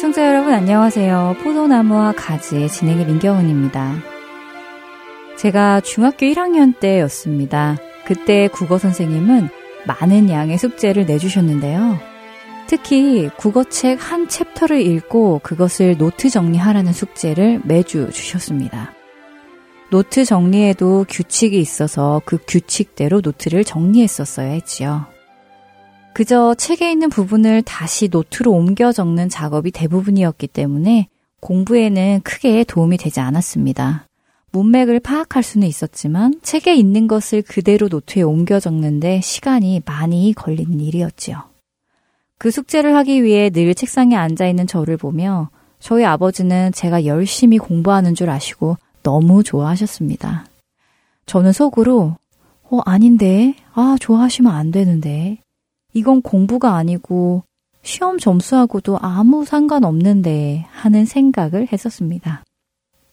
애청자 0.00 0.26
여러분 0.26 0.54
안녕하세요. 0.54 1.36
포도나무와 1.44 2.12
가지의 2.16 2.70
진행의 2.70 3.04
민경은입니다. 3.04 3.96
제가 5.36 5.82
중학교 5.82 6.24
1학년 6.24 6.80
때였습니다. 6.80 7.76
그때 8.06 8.48
국어 8.48 8.78
선생님은 8.78 9.50
많은 9.86 10.30
양의 10.30 10.56
숙제를 10.56 11.04
내주셨는데요. 11.04 11.98
특히 12.66 13.28
국어책 13.36 13.98
한 14.00 14.26
챕터를 14.26 14.80
읽고 14.80 15.40
그것을 15.42 15.98
노트 15.98 16.30
정리하라는 16.30 16.94
숙제를 16.94 17.60
매주 17.64 18.08
주셨습니다. 18.10 18.94
노트 19.90 20.24
정리에도 20.24 21.04
규칙이 21.10 21.60
있어서 21.60 22.22
그 22.24 22.38
규칙대로 22.48 23.20
노트를 23.22 23.64
정리했었어야 23.64 24.48
했지요. 24.52 25.04
그저 26.12 26.54
책에 26.54 26.90
있는 26.90 27.08
부분을 27.08 27.62
다시 27.62 28.08
노트로 28.08 28.52
옮겨 28.52 28.92
적는 28.92 29.28
작업이 29.28 29.70
대부분이었기 29.70 30.48
때문에 30.48 31.08
공부에는 31.40 32.20
크게 32.22 32.64
도움이 32.64 32.98
되지 32.98 33.20
않았습니다. 33.20 34.06
문맥을 34.52 35.00
파악할 35.00 35.42
수는 35.42 35.66
있었지만 35.68 36.34
책에 36.42 36.74
있는 36.74 37.06
것을 37.06 37.42
그대로 37.42 37.88
노트에 37.88 38.22
옮겨 38.22 38.58
적는데 38.58 39.20
시간이 39.20 39.82
많이 39.86 40.32
걸리는 40.34 40.80
일이었지요. 40.80 41.42
그 42.36 42.50
숙제를 42.50 42.96
하기 42.96 43.22
위해 43.22 43.50
늘 43.50 43.74
책상에 43.74 44.16
앉아 44.16 44.46
있는 44.46 44.66
저를 44.66 44.96
보며 44.96 45.50
저희 45.78 46.04
아버지는 46.04 46.72
제가 46.72 47.06
열심히 47.06 47.58
공부하는 47.58 48.14
줄 48.14 48.30
아시고 48.30 48.76
너무 49.02 49.42
좋아하셨습니다. 49.42 50.46
저는 51.26 51.52
속으로, 51.52 52.16
어, 52.64 52.80
아닌데, 52.84 53.54
아, 53.72 53.96
좋아하시면 53.98 54.52
안 54.52 54.70
되는데, 54.70 55.38
이건 55.92 56.22
공부가 56.22 56.74
아니고 56.74 57.44
시험 57.82 58.18
점수하고도 58.18 58.98
아무 59.00 59.44
상관없는데 59.44 60.66
하는 60.70 61.04
생각을 61.04 61.68
했었습니다. 61.72 62.44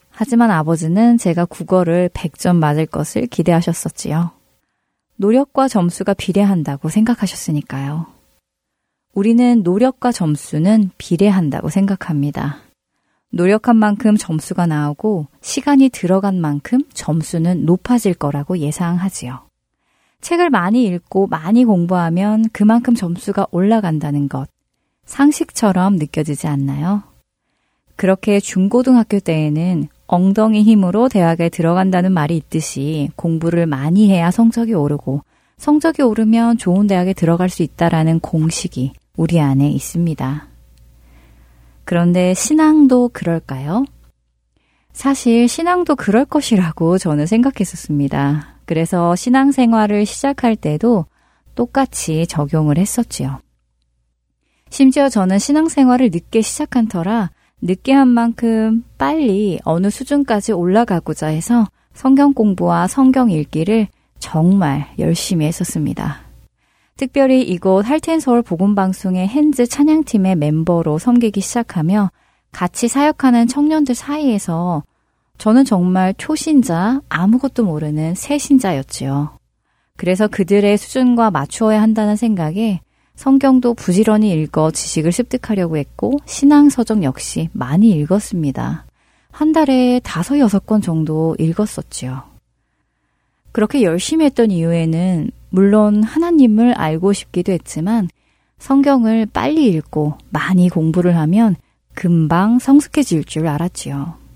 하지만 0.10 0.52
아버지는 0.52 1.18
제가 1.18 1.46
국어를 1.46 2.10
100점 2.10 2.56
맞을 2.56 2.86
것을 2.86 3.28
기대하셨었지요. 3.28 4.32
노력과 5.16 5.68
점수가 5.68 6.14
비례한다고 6.16 6.90
생각하셨으니까요. 6.90 8.08
우리는 9.14 9.64
노력과 9.64 10.12
점수는 10.12 10.92
비례한다고 10.98 11.70
생각합니다. 11.70 12.58
노력한 13.32 13.76
만큼 13.76 14.16
점수가 14.16 14.68
나오고 14.68 15.28
시간이 15.42 15.90
들어간 15.90 16.40
만큼 16.40 16.82
점수는 16.94 17.66
높아질 17.66 18.14
거라고 18.14 18.60
예상하지요. 18.60 19.47
책을 20.22 20.50
많이 20.50 20.86
읽고 20.86 21.28
많이 21.28 21.64
공부하면 21.66 22.46
그만큼 22.52 22.96
점수가 22.96 23.48
올라간다는 23.52 24.28
것. 24.30 24.50
상식처럼 25.06 25.96
느껴지지 25.96 26.48
않나요? 26.48 27.04
그렇게 27.96 28.40
중고등학교 28.40 29.20
때에는 29.20 29.88
엉덩이 30.06 30.64
힘으로 30.64 31.10
대학에 31.10 31.50
들어간다는 31.50 32.12
말이 32.12 32.38
있듯이 32.38 33.10
공부를 33.16 33.66
많이 33.66 34.10
해야 34.10 34.32
성적이 34.32 34.74
오르고 34.74 35.24
성적이 35.58 36.04
오르면 36.04 36.58
좋은 36.58 36.88
대학에 36.88 37.14
들어갈 37.14 37.50
수 37.50 37.64
있다라는 37.64 38.20
공식이 38.20 38.94
우리 39.18 39.40
안에 39.40 39.70
있습니다. 39.70 40.48
그런데 41.84 42.34
신앙도 42.34 43.10
그럴까요? 43.10 43.86
사실 44.94 45.48
신앙도 45.48 45.96
그럴 45.96 46.26
것이라고 46.26 46.98
저는 46.98 47.26
생각했었습니다. 47.26 48.57
그래서 48.68 49.16
신앙생활을 49.16 50.06
시작할 50.06 50.56
때도 50.58 51.06
똑같이 51.56 52.28
적용을 52.28 52.78
했었지요. 52.78 53.40
심지어 54.70 55.10
저는 55.10 55.40
신앙생활을 55.40 56.10
늦게 56.12 56.42
시작한 56.42 56.88
터라 56.88 57.32
늦게 57.62 57.94
한 57.94 58.10
만큼 58.10 58.84
빨리 58.98 59.58
어느 59.64 59.90
수준까지 59.90 60.52
올라가고자 60.52 61.28
해서 61.28 61.66
성경 61.94 62.34
공부와 62.34 62.88
성경 62.88 63.32
읽기를 63.32 63.88
정말 64.20 64.88
열심히 65.00 65.46
했었습니다. 65.46 66.20
특별히 66.98 67.44
이곳 67.44 67.88
할텐서울 67.88 68.42
복음방송의 68.42 69.28
핸즈 69.28 69.66
찬양팀의 69.66 70.36
멤버로 70.36 70.98
섬기기 70.98 71.40
시작하며 71.40 72.12
같이 72.52 72.88
사역하는 72.90 73.48
청년들 73.48 73.96
사이에서 73.96 74.84
저는 75.38 75.66
정말 75.66 76.14
초신자, 76.18 77.02
아무것도 77.10 77.64
모르는 77.64 78.16
새신자였지요. 78.16 79.38
그래서 79.96 80.28
그들의 80.28 80.78
수준과 80.78 81.32
맞추어야 81.32 81.82
한다는 81.82 82.16
생각에 82.16 82.82
성경도 83.16 83.74
부지런히 83.74 84.32
읽어 84.32 84.72
지식을 84.72 85.12
습득하려고 85.12 85.78
했고 85.78 86.20
신앙서적 86.26 87.04
역시 87.04 87.50
많이 87.52 87.90
읽었습니다. 87.90 88.86
한 89.32 89.52
달에 89.52 90.00
다섯 90.04 90.38
여섯 90.38 90.66
권 90.66 90.82
정도 90.82 91.36
읽었었지요. 91.40 92.24
그렇게 93.52 93.82
열심히 93.82 94.26
했던 94.26 94.52
이유에는 94.52 95.32
물론 95.50 96.04
하나님을 96.04 96.74
알고 96.74 97.14
싶기도 97.14 97.52
했지만 97.52 98.08
성경을 98.60 99.28
빨리 99.34 99.68
읽고 99.68 100.18
많이 100.30 100.70
공부를 100.70 101.16
하면 101.18 101.56
금방 101.96 102.60
성숙해질 102.60 103.24
줄 103.24 103.48
알았지요. 103.48 104.27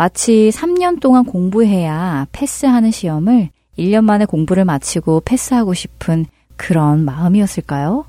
마치 0.00 0.48
3년 0.48 0.98
동안 0.98 1.26
공부해야 1.26 2.26
패스하는 2.32 2.90
시험을 2.90 3.50
1년 3.78 4.02
만에 4.02 4.24
공부를 4.24 4.64
마치고 4.64 5.20
패스하고 5.26 5.74
싶은 5.74 6.24
그런 6.56 7.04
마음이었을까요? 7.04 8.06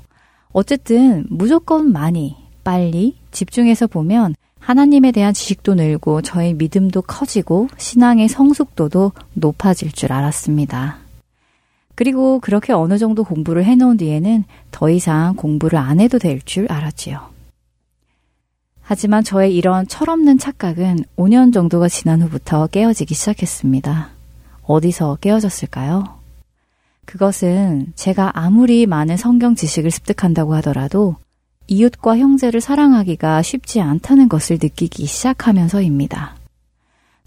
어쨌든 0.52 1.26
무조건 1.28 1.92
많이, 1.92 2.34
빨리, 2.64 3.18
집중해서 3.30 3.88
보면 3.88 4.34
하나님에 4.58 5.12
대한 5.12 5.34
지식도 5.34 5.74
늘고 5.74 6.22
저의 6.22 6.54
믿음도 6.54 7.02
커지고 7.02 7.68
신앙의 7.76 8.28
성숙도도 8.28 9.12
높아질 9.34 9.92
줄 9.92 10.14
알았습니다. 10.14 10.96
그리고 11.94 12.40
그렇게 12.40 12.72
어느 12.72 12.96
정도 12.96 13.22
공부를 13.22 13.66
해놓은 13.66 13.98
뒤에는 13.98 14.44
더 14.70 14.88
이상 14.88 15.36
공부를 15.36 15.78
안 15.78 16.00
해도 16.00 16.18
될 16.18 16.40
줄 16.40 16.72
알았지요. 16.72 17.31
하지만 18.82 19.24
저의 19.24 19.54
이런 19.54 19.86
철없는 19.86 20.38
착각은 20.38 21.04
5년 21.16 21.52
정도가 21.52 21.88
지난 21.88 22.20
후부터 22.20 22.66
깨어지기 22.66 23.14
시작했습니다. 23.14 24.10
어디서 24.64 25.16
깨어졌을까요? 25.20 26.20
그것은 27.04 27.92
제가 27.94 28.32
아무리 28.34 28.86
많은 28.86 29.16
성경 29.16 29.54
지식을 29.54 29.90
습득한다고 29.90 30.54
하더라도 30.56 31.16
이웃과 31.68 32.18
형제를 32.18 32.60
사랑하기가 32.60 33.42
쉽지 33.42 33.80
않다는 33.80 34.28
것을 34.28 34.58
느끼기 34.60 35.06
시작하면서입니다. 35.06 36.36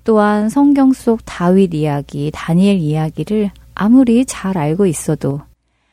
또한 0.04 0.50
성경 0.50 0.94
속 0.94 1.22
다윗 1.26 1.74
이야기, 1.74 2.30
다니엘 2.34 2.78
이야기를 2.78 3.52
아무리 3.74 4.26
잘 4.26 4.58
알고 4.58 4.86
있어도 4.86 5.42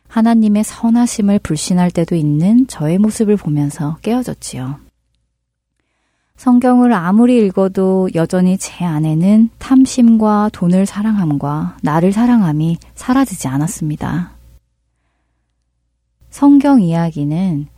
하나님의 0.09 0.65
선하심을 0.65 1.39
불신할 1.39 1.91
때도 1.91 2.15
있는 2.15 2.67
저의 2.67 2.99
모습을 2.99 3.37
보면서 3.37 3.97
깨어졌지요. 4.03 4.92
성경을 6.43 6.93
아무리 6.93 7.39
읽어도 7.39 8.09
여전히 8.17 8.59
제 8.59 8.85
안에는 8.85 9.51
탐심과 9.59 10.51
돈을 10.53 10.87
사랑함과 10.87 11.77
나를 11.83 12.11
사랑함이 12.11 12.79
사라지지 12.97 13.47
않았습니다. 13.47 14.33
성경 16.31 16.81
이야기는 16.81 17.69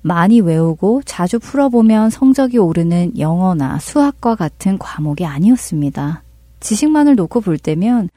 많이 0.00 0.40
외우고 0.40 1.02
자주 1.04 1.38
풀어보면 1.38 2.08
성적이 2.08 2.56
오르는 2.56 3.18
영어나 3.18 3.78
수학과 3.80 4.34
같은 4.34 4.78
과목이 4.78 5.26
아니었습니다. 5.26 6.22
지식만을 6.60 7.16
놓고 7.16 7.42
볼 7.42 7.58
때면 7.58 8.08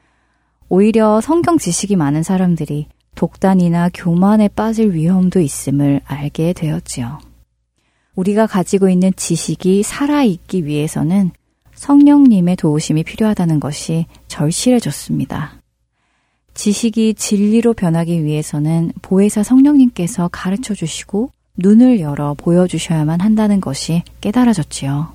오히려 0.70 1.20
성경 1.20 1.58
지식이 1.58 1.96
많은 1.96 2.22
사람들이 2.22 2.86
독단이나 3.16 3.90
교만에 3.92 4.48
빠질 4.48 4.94
위험도 4.94 5.40
있음을 5.40 6.00
알게 6.06 6.54
되었지요. 6.54 7.29
우리가 8.20 8.46
가지고 8.46 8.88
있는 8.90 9.12
지식이 9.16 9.82
살아있기 9.82 10.66
위해서는 10.66 11.30
성령님의 11.74 12.56
도우심이 12.56 13.02
필요하다는 13.02 13.60
것이 13.60 14.04
절실해졌습니다. 14.28 15.54
지식이 16.52 17.14
진리로 17.14 17.72
변하기 17.72 18.24
위해서는 18.24 18.92
보혜사 19.00 19.42
성령님께서 19.42 20.28
가르쳐 20.30 20.74
주시고 20.74 21.30
눈을 21.56 22.00
열어 22.00 22.34
보여주셔야만 22.34 23.20
한다는 23.20 23.60
것이 23.60 24.02
깨달아졌지요. 24.20 25.12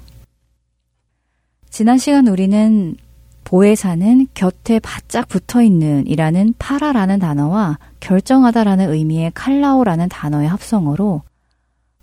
지난 1.69 1.98
시간 2.00 2.28
우리는 2.28 2.96
보혜사는 3.44 4.28
곁에 4.34 4.80
바짝 4.80 5.28
붙어 5.28 5.62
있는 5.62 6.07
이라는 6.07 6.56
파라라는 6.57 7.19
단어와 7.19 7.78
결정하다라는 8.00 8.92
의미의 8.92 9.31
칼라오라는 9.36 10.10
단어의 10.10 10.48
합성어로 10.48 11.22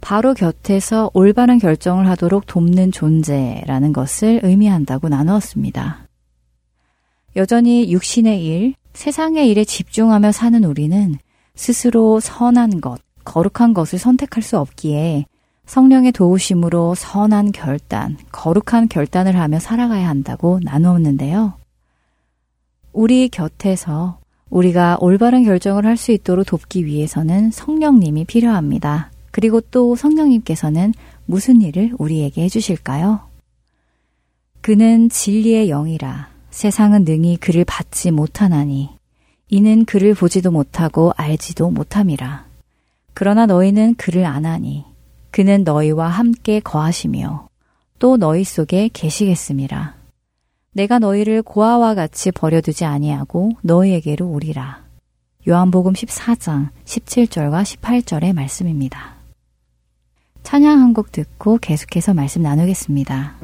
바로 0.03 0.35
곁에서 0.35 1.11
올바른 1.15 1.59
결정을 1.59 2.09
하도록 2.09 2.45
돕는 2.45 2.91
존재라는 2.91 3.93
것을 3.93 4.41
의미한다고 4.43 5.09
나누었습니다. 5.09 6.09
여전히 7.37 7.91
육신의 7.91 8.45
일, 8.45 8.75
세상의 8.93 9.49
일에 9.49 9.65
집중하며 9.65 10.33
사는 10.33 10.65
우리는 10.65 11.15
스스로 11.55 12.19
선한 12.19 12.81
것, 12.81 13.01
거룩한 13.25 13.75
것을 13.75 14.01
선택할 14.01 14.43
수 14.43 14.59
없기에 14.59 15.25
성령의 15.67 16.11
도우심으로 16.13 16.97
선한 16.97 17.53
결단, 17.53 18.19
거룩한 18.33 18.89
결단을 18.89 19.39
하며 19.39 19.61
살아가야 19.61 20.09
한다고 20.09 20.59
나누었는데요. 20.65 21.55
우리 22.93 23.29
곁에서 23.29 24.19
우리가 24.51 24.99
올바른 25.01 25.45
결정을 25.45 25.87
할 25.87 25.97
수 25.97 26.11
있도록 26.11 26.45
돕기 26.45 26.87
위해서는 26.87 27.53
성령님이 27.53 28.25
필요합니다. 28.25 29.12
그리고 29.33 29.61
또 29.61 29.97
성령님께서는 29.97 30.95
무슨 31.27 31.61
일을 31.61 31.93
우리에게 31.99 32.43
해주실까요? 32.43 33.21
그는 34.61 35.09
진리의 35.09 35.67
영이라 35.69 36.29
세상은 36.51 37.05
능히 37.05 37.37
그를 37.37 37.65
받지 37.65 38.13
못하나니 38.13 38.91
이는 39.49 39.85
그를 39.85 40.15
보지도 40.15 40.51
못하고 40.51 41.13
알지도 41.17 41.71
못함이라. 41.71 42.47
그러나 43.15 43.47
너희는 43.47 43.97
그를 43.97 44.25
안하니 44.25 44.85
그는 45.31 45.65
너희와 45.65 46.09
함께 46.09 46.61
거하시며 46.61 47.49
또 47.99 48.17
너희 48.17 48.45
속에 48.45 48.89
계시겠습니다. 48.93 49.95
내가 50.73 50.99
너희를 50.99 51.43
고아와 51.43 51.95
같이 51.95 52.31
버려두지 52.31 52.85
아니하고 52.85 53.53
너희에게로 53.63 54.29
오리라. 54.29 54.83
요한복음 55.47 55.93
14장 55.95 56.69
17절과 56.85 57.63
18절의 57.63 58.33
말씀입니다. 58.33 59.12
찬양 60.43 60.81
한 60.81 60.93
곡 60.93 61.13
듣고 61.13 61.59
계속해서 61.59 62.15
말씀 62.15 62.43
나누겠습니다. 62.43 63.37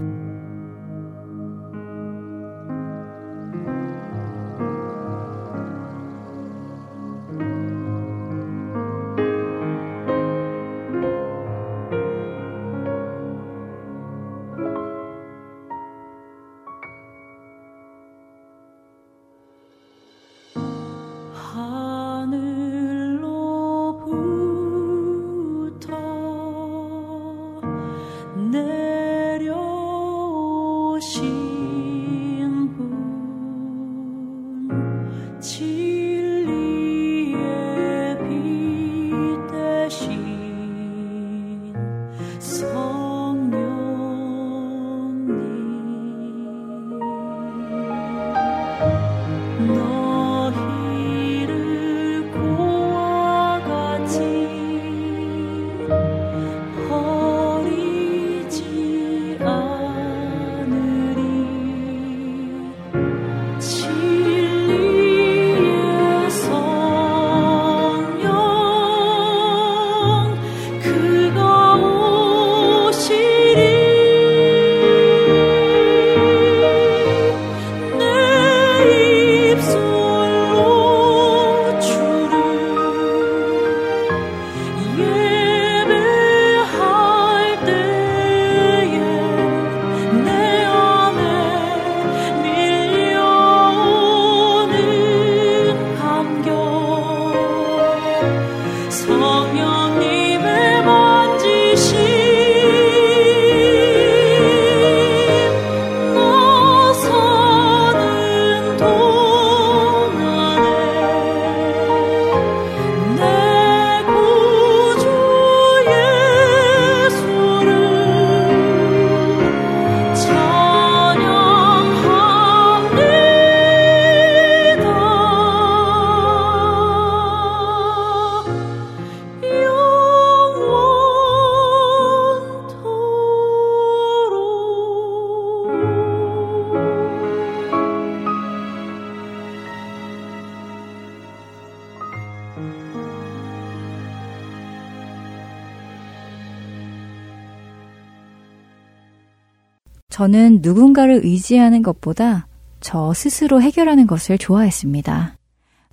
저는 150.18 150.62
누군가를 150.62 151.20
의지하는 151.22 151.80
것보다 151.84 152.48
저 152.80 153.14
스스로 153.14 153.62
해결하는 153.62 154.08
것을 154.08 154.36
좋아했습니다. 154.36 155.36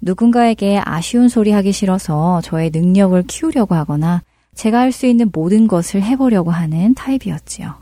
누군가에게 0.01 0.81
아쉬운 0.83 1.29
소리 1.29 1.51
하기 1.51 1.71
싫어서 1.71 2.41
저의 2.41 2.71
능력을 2.73 3.21
키우려고 3.27 3.75
하거나 3.75 4.23
제가 4.55 4.79
할 4.79 4.91
수 4.91 5.05
있는 5.05 5.29
모든 5.31 5.67
것을 5.67 6.01
해보려고 6.01 6.49
하는 6.49 6.95
타입이었지요. 6.95 7.75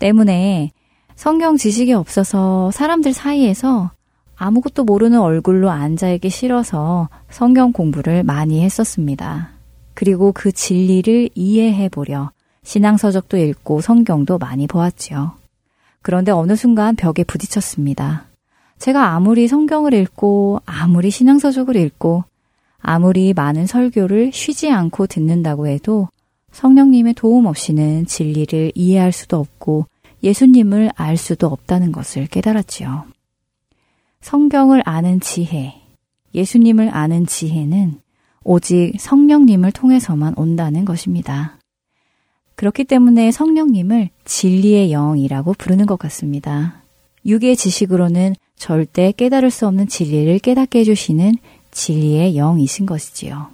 때문에 0.00 0.72
성경 1.14 1.56
지식이 1.56 1.92
없어서 1.92 2.72
사람들 2.72 3.12
사이에서 3.12 3.92
아무것도 4.34 4.82
모르는 4.82 5.20
얼굴로 5.20 5.70
앉아있기 5.70 6.30
싫어서 6.30 7.10
성경 7.30 7.70
공부를 7.70 8.24
많이 8.24 8.64
했었습니다. 8.64 9.50
그리고 9.94 10.32
그 10.32 10.50
진리를 10.50 11.30
이해해 11.36 11.88
보려 11.88 12.32
신앙서적도 12.68 13.38
읽고 13.38 13.80
성경도 13.80 14.36
많이 14.36 14.66
보았지요. 14.66 15.32
그런데 16.02 16.32
어느 16.32 16.54
순간 16.54 16.96
벽에 16.96 17.24
부딪혔습니다. 17.24 18.26
제가 18.78 19.14
아무리 19.14 19.48
성경을 19.48 19.94
읽고 19.94 20.60
아무리 20.66 21.10
신앙서적을 21.10 21.76
읽고 21.76 22.24
아무리 22.78 23.32
많은 23.32 23.66
설교를 23.66 24.32
쉬지 24.34 24.70
않고 24.70 25.06
듣는다고 25.06 25.66
해도 25.66 26.08
성령님의 26.52 27.14
도움 27.14 27.46
없이는 27.46 28.04
진리를 28.04 28.72
이해할 28.74 29.12
수도 29.12 29.38
없고 29.38 29.86
예수님을 30.22 30.90
알 30.94 31.16
수도 31.16 31.46
없다는 31.46 31.90
것을 31.90 32.26
깨달았지요. 32.26 33.06
성경을 34.20 34.82
아는 34.84 35.20
지혜, 35.20 35.74
예수님을 36.34 36.94
아는 36.94 37.24
지혜는 37.24 38.00
오직 38.44 38.92
성령님을 38.98 39.72
통해서만 39.72 40.34
온다는 40.36 40.84
것입니다. 40.84 41.57
그렇기 42.58 42.82
때문에 42.82 43.30
성령님을 43.30 44.10
진리의 44.24 44.90
영이라고 44.90 45.54
부르는 45.54 45.86
것 45.86 45.96
같습니다. 45.96 46.82
육의 47.24 47.54
지식으로는 47.54 48.34
절대 48.56 49.12
깨달을 49.12 49.52
수 49.52 49.68
없는 49.68 49.86
진리를 49.86 50.40
깨닫게 50.40 50.80
해주시는 50.80 51.36
진리의 51.70 52.34
영이신 52.34 52.84
것이지요. 52.86 53.46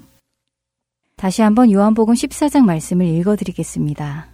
다시 1.16 1.42
한번 1.42 1.70
요한복음 1.70 2.14
14장 2.14 2.64
말씀을 2.64 3.04
읽어드리겠습니다. 3.04 4.28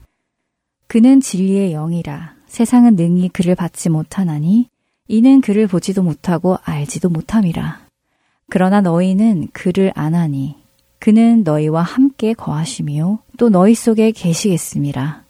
그는 0.87 1.21
진리의 1.21 1.73
영이라 1.73 2.35
세상은 2.47 2.95
능히 2.95 3.29
그를 3.29 3.57
받지 3.57 3.89
못하나니 3.89 4.69
이는 5.09 5.41
그를 5.41 5.67
보지도 5.67 6.05
못하고 6.05 6.59
알지도 6.63 7.09
못함이라. 7.09 7.81
그러나 8.49 8.81
너희는 8.81 9.49
그를 9.53 9.91
안하니 9.97 10.55
그는 11.01 11.43
너희와 11.43 11.83
함께 11.83 12.35
거하시며 12.35 13.19
또 13.41 13.49
너희 13.49 13.75
속에 13.75 14.11
계시겠습니다. 14.11 15.25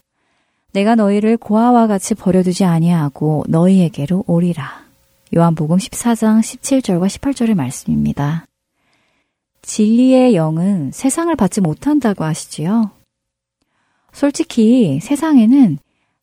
내가 0.73 0.97
너희를 0.97 1.37
고아와 1.37 1.87
같이 1.87 2.17
버려두지 2.17 2.65
아니하고 2.65 3.45
너희에게로 3.47 4.25
오리라. 4.27 4.83
요한복음 5.33 5.77
14장 5.77 6.41
17절과 6.41 7.07
18절의 7.07 7.55
말씀입니다. 7.55 8.47
진리의 9.63 10.35
영은 10.35 10.91
세상을 10.91 11.37
받지 11.37 11.61
못한다고 11.61 12.25
하시지요. 12.25 12.91
솔직히 14.13 14.99
세상에는 15.01 15.79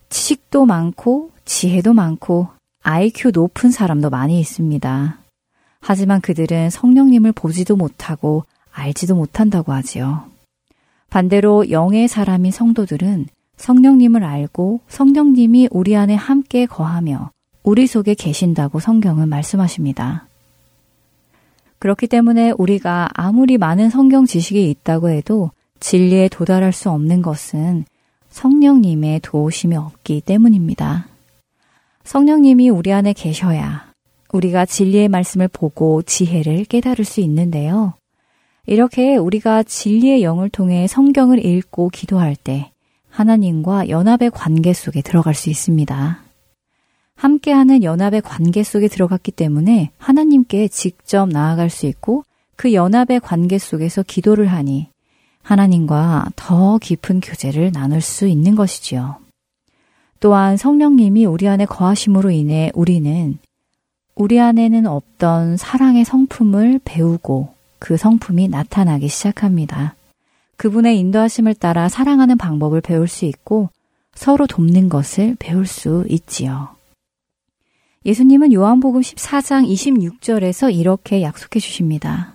지식도 0.09 0.65
많고 0.65 1.31
지혜도 1.45 1.93
많고 1.93 2.49
IQ 2.83 3.31
높은 3.33 3.71
사람도 3.71 4.09
많이 4.09 4.41
있습니다. 4.41 5.19
하지만 5.79 6.19
그들은 6.19 6.69
성령님을 6.69 7.31
보지도 7.31 7.77
못하고 7.77 8.43
알지도 8.73 9.15
못한다고 9.15 9.71
하지요. 9.71 10.36
반대로 11.09 11.69
영의 11.69 12.07
사람인 12.07 12.51
성도들은 12.51 13.27
성령님을 13.57 14.23
알고 14.23 14.81
성령님이 14.87 15.69
우리 15.71 15.95
안에 15.95 16.15
함께 16.15 16.65
거하며 16.65 17.31
우리 17.63 17.87
속에 17.87 18.13
계신다고 18.13 18.79
성경은 18.79 19.29
말씀하십니다. 19.29 20.27
그렇기 21.79 22.07
때문에 22.07 22.53
우리가 22.57 23.09
아무리 23.13 23.57
많은 23.57 23.89
성경 23.89 24.25
지식이 24.25 24.69
있다고 24.69 25.09
해도 25.09 25.51
진리에 25.79 26.29
도달할 26.29 26.73
수 26.73 26.89
없는 26.89 27.21
것은 27.21 27.85
성령님의 28.29 29.21
도우심이 29.21 29.75
없기 29.75 30.21
때문입니다. 30.21 31.07
성령님이 32.03 32.69
우리 32.69 32.93
안에 32.93 33.13
계셔야 33.13 33.87
우리가 34.31 34.65
진리의 34.65 35.07
말씀을 35.09 35.47
보고 35.47 36.01
지혜를 36.01 36.65
깨달을 36.65 37.05
수 37.05 37.21
있는데요. 37.21 37.93
이렇게 38.67 39.15
우리가 39.15 39.63
진리의 39.63 40.23
영을 40.23 40.49
통해 40.49 40.87
성경을 40.87 41.43
읽고 41.43 41.87
기도할 41.87 42.35
때 42.35 42.69
하나님과 43.09 43.87
연합의 43.87 44.29
관계 44.31 44.73
속에 44.73 45.01
들어갈 45.01 45.33
수 45.33 45.49
있습니다. 45.49 46.19
함께하는 47.15 47.81
연합의 47.81 48.21
관계 48.21 48.63
속에 48.63 48.89
들어갔기 48.89 49.31
때문에 49.31 49.91
하나님께 49.97 50.67
직접 50.67 51.29
나아갈 51.29 51.69
수 51.69 51.85
있고 51.85 52.25
그 52.57 52.73
연합의 52.73 53.21
관계 53.21 53.57
속에서 53.57 54.03
기도를 54.03 54.47
하니 54.47 54.89
하나님과 55.43 56.25
더 56.35 56.77
깊은 56.77 57.21
교제를 57.21 57.71
나눌 57.71 58.01
수 58.01 58.27
있는 58.27 58.55
것이지요. 58.55 59.15
또한 60.19 60.57
성령님이 60.57 61.25
우리 61.25 61.47
안에 61.47 61.65
거하심으로 61.65 62.31
인해 62.31 62.71
우리는 62.75 63.37
우리 64.13 64.41
안에는 64.41 64.87
없던 64.87 65.55
사랑의 65.55 66.03
성품을 66.03 66.81
배우고 66.83 67.56
그 67.79 67.97
성품이 67.97 68.47
나타나기 68.47 69.07
시작합니다. 69.07 69.95
그분의 70.57 70.97
인도하심을 70.99 71.55
따라 71.55 71.87
사랑하는 71.87 72.37
방법을 72.37 72.81
배울 72.81 73.07
수 73.07 73.25
있고 73.25 73.69
서로 74.15 74.47
돕는 74.47 74.89
것을 74.89 75.35
배울 75.39 75.67
수 75.67 76.05
있지요. 76.09 76.69
예수님은 78.05 78.53
요한복음 78.53 79.01
14장 79.01 79.67
26절에서 79.67 80.73
이렇게 80.73 81.21
약속해 81.21 81.59
주십니다. 81.59 82.33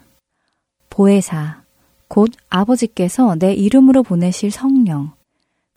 보혜사, 0.91 1.63
곧 2.09 2.31
아버지께서 2.49 3.35
내 3.39 3.55
이름으로 3.55 4.03
보내실 4.03 4.51
성령, 4.51 5.13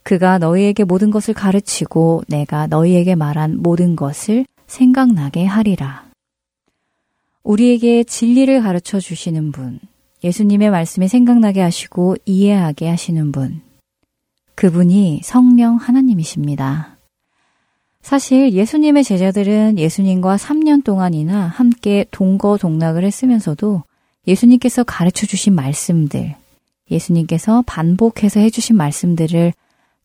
그가 0.04 0.38
너희에게 0.38 0.84
모든 0.84 1.10
것을 1.10 1.34
가르치고 1.34 2.24
내가 2.28 2.68
너희에게 2.68 3.16
말한 3.16 3.64
모든 3.64 3.96
것을 3.96 4.46
생각나게 4.68 5.46
하리라. 5.46 6.05
우리에게 7.46 8.04
진리를 8.04 8.62
가르쳐 8.62 9.00
주시는 9.00 9.52
분, 9.52 9.80
예수님의 10.24 10.72
말씀이 10.72 11.08
생각나게 11.08 11.62
하시고 11.62 12.16
이해하게 12.26 12.90
하시는 12.90 13.32
분, 13.32 13.62
그분이 14.56 15.22
성령 15.24 15.76
하나님이십니다. 15.76 16.98
사실 18.02 18.52
예수님의 18.52 19.04
제자들은 19.04 19.78
예수님과 19.78 20.38
3년 20.38 20.84
동안이나 20.84 21.48
함께 21.48 22.06
동거동락을 22.12 23.04
했으면서도 23.04 23.84
예수님께서 24.28 24.84
가르쳐 24.84 25.28
주신 25.28 25.54
말씀들, 25.54 26.36
예수님께서 26.90 27.64
반복해서 27.68 28.40
해주신 28.40 28.76
말씀들을 28.76 29.54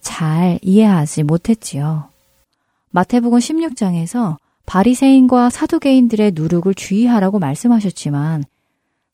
잘 0.00 0.58
이해하지 0.62 1.22
못했지요. 1.22 2.08
마태복음 2.90 3.38
16장에서 3.38 4.36
바리새인과 4.70 5.50
사두개인들의 5.50 6.30
누룩을 6.36 6.74
주의하라고 6.76 7.40
말씀하셨지만 7.40 8.44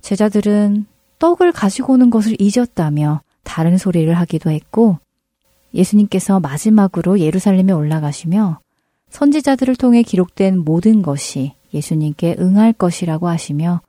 제자들은 0.02 0.84
떡을 1.18 1.52
가지고 1.52 1.94
오는 1.94 2.10
것을 2.10 2.36
잊었다며 2.38 3.22
다른 3.42 3.78
소리를 3.78 4.12
하기도 4.12 4.50
했고 4.50 4.98
예수님께서 5.72 6.40
마지막으로 6.40 7.20
예루살렘에 7.20 7.72
올라가시며 7.72 8.60
선지자들을 9.08 9.76
통해 9.76 10.02
기록된 10.02 10.58
모든 10.58 11.00
것이 11.00 11.54
예수님께 11.72 12.36
응할 12.38 12.74
것이라고 12.74 13.26
하시며 13.26 13.80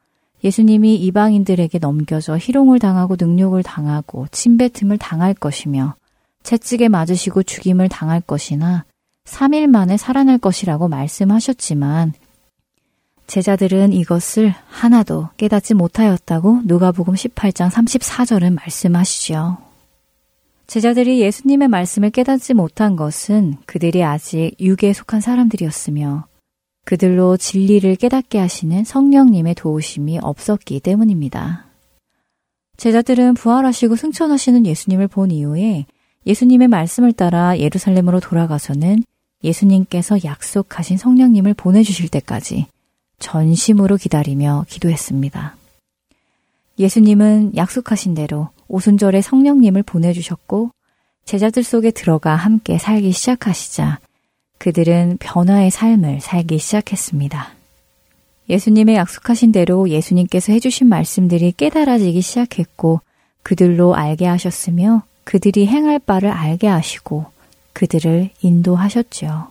예수님이 0.46 0.96
이방인들에게 0.96 1.80
넘겨져 1.80 2.38
희롱을 2.38 2.80
당하고 2.80 3.18
능욕을 3.20 3.64
당하고 3.64 4.28
침뱉음을 4.32 4.98
당할 5.00 5.34
것이며 5.34 5.96
채찍에 6.44 6.88
맞으시고 6.88 7.44
죽임을 7.44 7.90
당할 7.90 8.22
것이나 8.22 8.86
3일 9.28 9.68
만에 9.68 9.98
살아날 9.98 10.38
것이라고 10.38 10.88
말씀하셨지만 10.88 12.14
제자들은 13.28 13.92
이것을 13.92 14.54
하나도 14.68 15.30
깨닫지 15.36 15.74
못하였다고 15.74 16.62
누가복음 16.64 17.14
18장 17.14 17.70
34절은 17.70 18.56
말씀하시죠. 18.56 19.58
제자들이 20.66 21.22
예수님의 21.22 21.68
말씀을 21.68 22.10
깨닫지 22.10 22.54
못한 22.54 22.96
것은 22.96 23.56
그들이 23.66 24.04
아직 24.04 24.56
육에 24.60 24.94
속한 24.94 25.22
사람들이었으며 25.22 26.26
그들로 26.86 27.36
진리를 27.36 27.96
깨닫게 27.98 28.40
하시는 28.40 28.84
성령님의 28.84 29.56
도우심이 29.56 30.20
없었기 30.22 30.80
때문입니다. 30.80 31.66
제자들은 32.78 33.34
부활하시고 33.34 33.98
승천하시는 33.98 34.66
예수님을 34.66 35.08
본 35.10 35.32
이후에 35.32 35.86
예수님의 36.26 36.70
말씀을 36.70 37.12
따라 37.12 37.58
예루살렘으로 37.58 38.20
돌아가서는 38.20 39.04
예수님께서 39.44 40.24
약속하신 40.24 40.98
성령님을 40.98 41.54
보내주실 41.54 42.10
때까지 42.10 42.66
전심으로 43.20 43.98
기다리며 43.98 44.66
기도했습니다. 44.68 45.56
예수님은 46.80 47.56
약속하신 47.56 48.14
대로 48.14 48.50
오순절에 48.68 49.22
성령님을 49.22 49.84
보내주셨고 49.84 50.72
제자들 51.26 51.64
속에 51.64 51.92
들어가 51.92 52.36
함께 52.36 52.78
살기 52.78 53.12
시작하시자 53.12 54.00
그들은 54.60 55.18
변화의 55.20 55.72
삶을 55.72 56.22
살기 56.22 56.58
시작했습니다. 56.60 57.54
예수님의 58.50 58.96
약속하신 58.96 59.52
대로 59.52 59.90
예수님께서 59.90 60.54
해주신 60.54 60.88
말씀들이 60.88 61.52
깨달아지기 61.52 62.22
시작했고 62.22 63.02
그들로 63.44 63.96
알게 63.96 64.26
하셨으며 64.26 65.04
그들이 65.24 65.68
행할 65.68 66.00
바를 66.00 66.30
알게 66.32 66.68
하시고 66.68 67.26
그들을 67.78 68.32
인도하셨지요. 68.42 69.50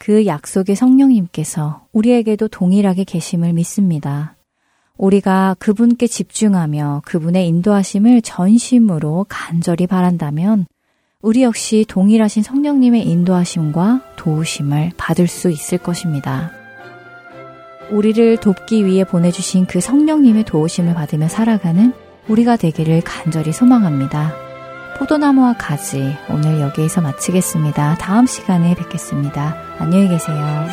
그 0.00 0.26
약속의 0.26 0.74
성령님께서 0.74 1.86
우리에게도 1.92 2.48
동일하게 2.48 3.04
계심을 3.04 3.52
믿습니다. 3.52 4.34
우리가 4.98 5.54
그분께 5.60 6.08
집중하며 6.08 7.02
그분의 7.04 7.46
인도하심을 7.46 8.22
전심으로 8.22 9.26
간절히 9.28 9.86
바란다면 9.86 10.66
우리 11.22 11.44
역시 11.44 11.84
동일하신 11.88 12.42
성령님의 12.42 13.06
인도하심과 13.08 14.16
도우심을 14.16 14.90
받을 14.96 15.28
수 15.28 15.50
있을 15.50 15.78
것입니다. 15.78 16.50
우리를 17.92 18.38
돕기 18.38 18.84
위해 18.84 19.04
보내주신 19.04 19.66
그 19.66 19.80
성령님의 19.80 20.44
도우심을 20.44 20.94
받으며 20.94 21.28
살아가는 21.28 21.92
우리가 22.26 22.56
되기를 22.56 23.02
간절히 23.02 23.52
소망합니다. 23.52 24.43
포도나무와 24.96 25.54
가지 25.58 26.16
오늘 26.28 26.60
여기에서 26.60 27.00
마치겠습니다. 27.00 27.96
다음 27.96 28.26
시간에 28.26 28.74
뵙겠습니다. 28.74 29.56
안녕히 29.78 30.08
계세요. 30.08 30.66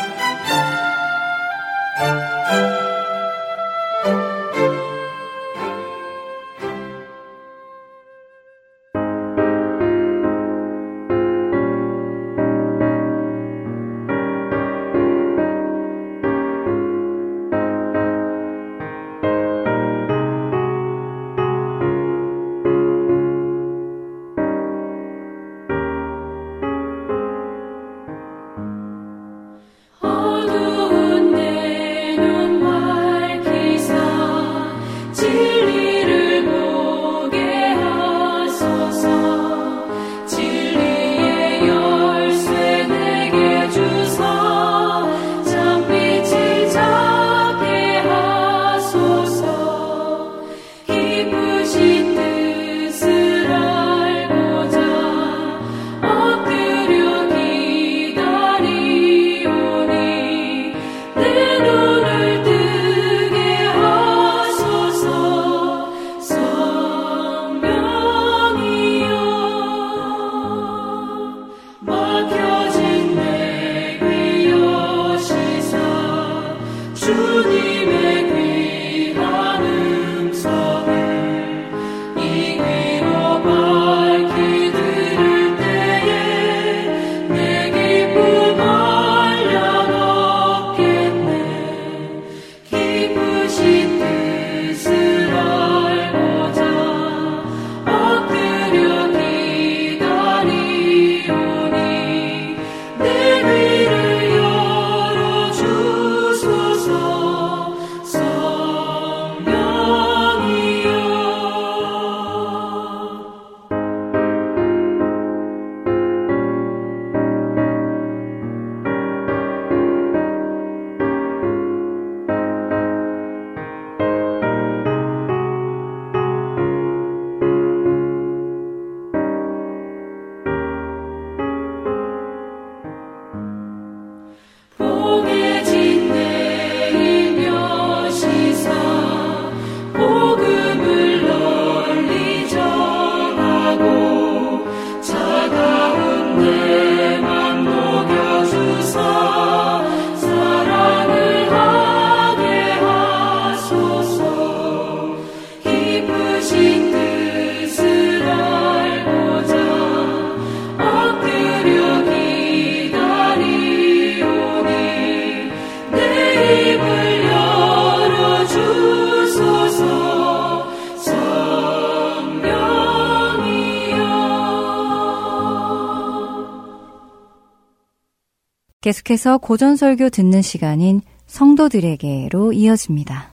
계속해서 178.92 179.38
고전설교 179.38 180.10
듣는 180.10 180.42
시간인 180.42 181.02
성도들에게로 181.26 182.52
이어집니다. 182.52 183.32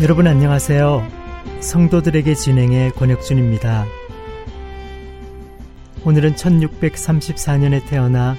여러분 0.00 0.26
안녕하세요. 0.26 1.06
성도들에게 1.60 2.34
진행의 2.34 2.92
권혁준입니다. 2.92 3.84
오늘은 6.06 6.36
1634년에 6.36 7.86
태어나 7.86 8.34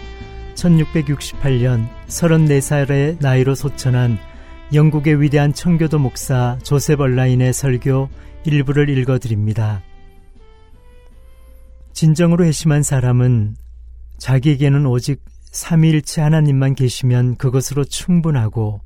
1668년 0.56 1.88
34살의 2.08 3.18
나이로 3.20 3.54
소천한 3.54 4.18
영국의 4.74 5.22
위대한 5.22 5.54
청교도 5.54 6.00
목사 6.00 6.58
조셉 6.64 7.00
얼라인의 7.00 7.54
설교 7.54 8.10
일부를 8.46 8.90
읽어 8.90 9.20
드립니다. 9.20 9.82
진정으로 11.94 12.46
회심한 12.46 12.84
사람은 12.84 13.56
자기에게는 14.18 14.86
오직 14.86 15.24
삼위일체 15.52 16.22
하나님만 16.22 16.76
계시면 16.76 17.38
그것으로 17.38 17.86
충분하고 17.86 18.82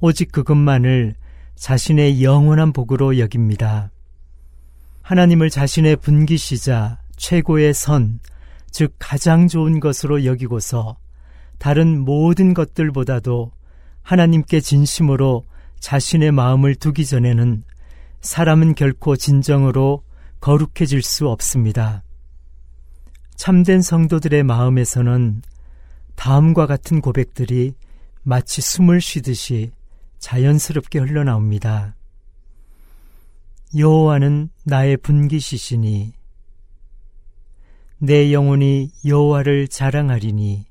오직 0.00 0.32
그것만을 0.32 1.14
자신의 1.54 2.22
영원한 2.22 2.72
복으로 2.72 3.18
여깁니다. 3.18 3.90
하나님을 5.02 5.50
자신의 5.50 5.96
분기시자 5.96 6.98
최고의 7.16 7.74
선, 7.74 8.18
즉 8.70 8.94
가장 8.98 9.46
좋은 9.46 9.78
것으로 9.78 10.24
여기고서 10.24 10.96
다른 11.58 12.00
모든 12.00 12.54
것들보다도 12.54 13.52
하나님께 14.02 14.60
진심으로 14.60 15.46
자신의 15.78 16.32
마음을 16.32 16.74
두기 16.74 17.06
전에는 17.06 17.62
사람은 18.24 18.74
결코 18.74 19.16
진정으로 19.16 20.02
거룩해질 20.40 21.02
수 21.02 21.28
없습니다. 21.28 22.02
참된 23.36 23.82
성도들의 23.82 24.42
마음에서는 24.44 25.42
다음과 26.14 26.66
같은 26.66 27.02
고백들이 27.02 27.74
마치 28.22 28.62
숨을 28.62 29.02
쉬듯이 29.02 29.72
자연스럽게 30.20 31.00
흘러나옵니다. 31.00 31.96
여호와는 33.76 34.48
나의 34.64 34.96
분기시시니 34.96 36.14
내 37.98 38.32
영혼이 38.32 38.90
여호와를 39.04 39.68
자랑하리니 39.68 40.64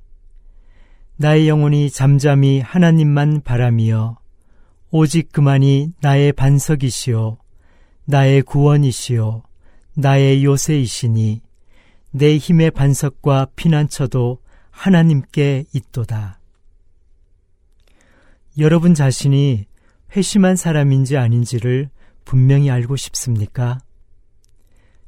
나의 1.18 1.48
영혼이 1.48 1.92
잠잠히 1.92 2.62
하나님만 2.62 3.42
바라며 3.44 4.18
오직 4.90 5.32
그만이 5.32 5.94
나의 6.02 6.34
반석이시요 6.34 7.43
나의 8.06 8.42
구원이시요 8.42 9.44
나의 9.96 10.44
요새이시니 10.44 11.42
내 12.12 12.38
힘의 12.38 12.72
반석과 12.72 13.48
피난처도 13.56 14.40
하나님께 14.72 15.66
있도다. 15.74 16.40
여러분 18.58 18.94
자신이 18.94 19.66
회심한 20.16 20.56
사람인지 20.56 21.18
아닌지를 21.18 21.90
분명히 22.26 22.70
알고 22.70 22.96
싶습니까? 22.96 23.80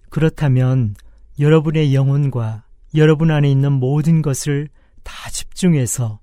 그렇다면 0.09 0.95
여러분의 1.39 1.93
영혼과 1.93 2.63
여러분 2.95 3.29
안에 3.29 3.51
있는 3.51 3.73
모든 3.73 4.21
것을 4.21 4.69
다 5.03 5.29
집중해서 5.29 6.19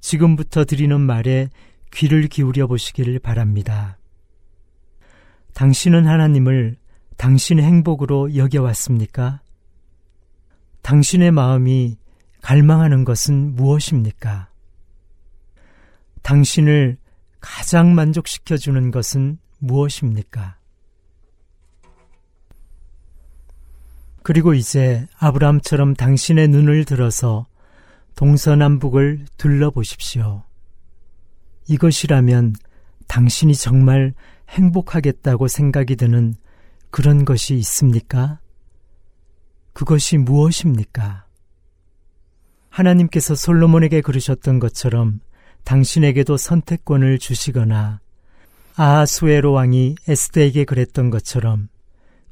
지금부터 0.00 0.64
드리는 0.64 0.98
말에 1.00 1.48
귀를 1.92 2.28
기울여 2.28 2.66
보시기를 2.66 3.18
바랍니다. 3.18 3.97
당신은 5.58 6.06
하나님을 6.06 6.76
당신의 7.16 7.64
행복으로 7.64 8.36
여겨왔습니까? 8.36 9.40
당신의 10.82 11.32
마음이 11.32 11.96
갈망하는 12.42 13.04
것은 13.04 13.56
무엇입니까? 13.56 14.50
당신을 16.22 16.96
가장 17.40 17.96
만족시켜주는 17.96 18.92
것은 18.92 19.38
무엇입니까? 19.58 20.58
그리고 24.22 24.54
이제 24.54 25.08
아브라함처럼 25.18 25.94
당신의 25.94 26.46
눈을 26.46 26.84
들어서 26.84 27.48
동서남북을 28.14 29.26
둘러보십시오. 29.36 30.44
이것이라면 31.66 32.54
당신이 33.08 33.56
정말 33.56 34.14
행복하겠다고 34.48 35.48
생각이 35.48 35.96
드는 35.96 36.34
그런 36.90 37.24
것이 37.24 37.54
있습니까? 37.54 38.40
그것이 39.72 40.18
무엇입니까? 40.18 41.26
하나님께서 42.70 43.34
솔로몬에게 43.34 44.00
그러셨던 44.00 44.58
것처럼 44.58 45.20
당신에게도 45.64 46.36
선택권을 46.36 47.18
주시거나 47.18 48.00
아하수에로 48.76 49.52
왕이 49.52 49.96
에스더에게 50.06 50.64
그랬던 50.64 51.10
것처럼 51.10 51.68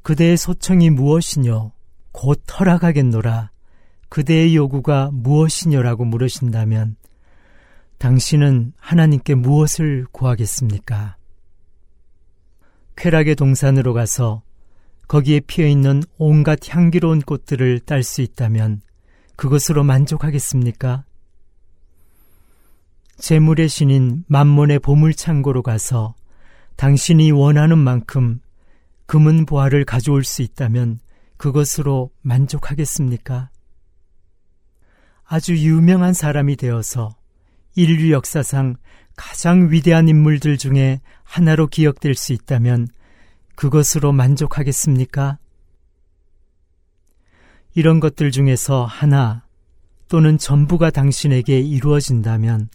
그대의 0.01 0.37
소청이 0.37 0.89
무엇이뇨? 0.89 1.73
곧 2.13 2.41
허락하겠노라. 2.57 3.51
그대의 4.09 4.55
요구가 4.55 5.09
무엇이뇨라고 5.11 6.05
물으신다면 6.05 6.95
당신은 7.97 8.73
하나님께 8.77 9.35
무엇을 9.35 10.05
구하겠습니까? 10.11 11.16
쾌락의 12.97 13.35
동산으로 13.35 13.93
가서 13.93 14.41
거기에 15.07 15.39
피어 15.41 15.65
있는 15.65 16.03
온갖 16.17 16.59
향기로운 16.67 17.21
꽃들을 17.21 17.79
딸 17.81 18.03
수 18.03 18.21
있다면 18.21 18.81
그것으로 19.35 19.83
만족하겠습니까? 19.83 21.05
재물의 23.17 23.69
신인 23.69 24.25
만몬의 24.27 24.79
보물창고로 24.79 25.61
가서 25.61 26.15
당신이 26.75 27.31
원하는 27.31 27.77
만큼 27.77 28.41
금은 29.05 29.45
보화를 29.45 29.85
가져올 29.85 30.23
수 30.23 30.41
있다면 30.41 30.99
그것으로 31.37 32.11
만족하겠습니까? 32.21 33.49
아주 35.23 35.55
유명한 35.55 36.13
사람이 36.13 36.55
되어서 36.55 37.15
인류 37.75 38.11
역사상 38.11 38.75
가장 39.17 39.71
위대한 39.71 40.07
인물들 40.07 40.57
중에 40.57 41.01
하나로 41.23 41.67
기억될 41.67 42.15
수 42.15 42.31
있다면 42.31 42.87
그것으로 43.55 44.13
만족하겠습니까? 44.13 45.39
이런 47.73 47.99
것들 47.99 48.31
중에서 48.31 48.85
하나 48.85 49.43
또는 50.07 50.37
전부가 50.37 50.91
당신에게 50.91 51.59
이루어진다면 51.59 52.69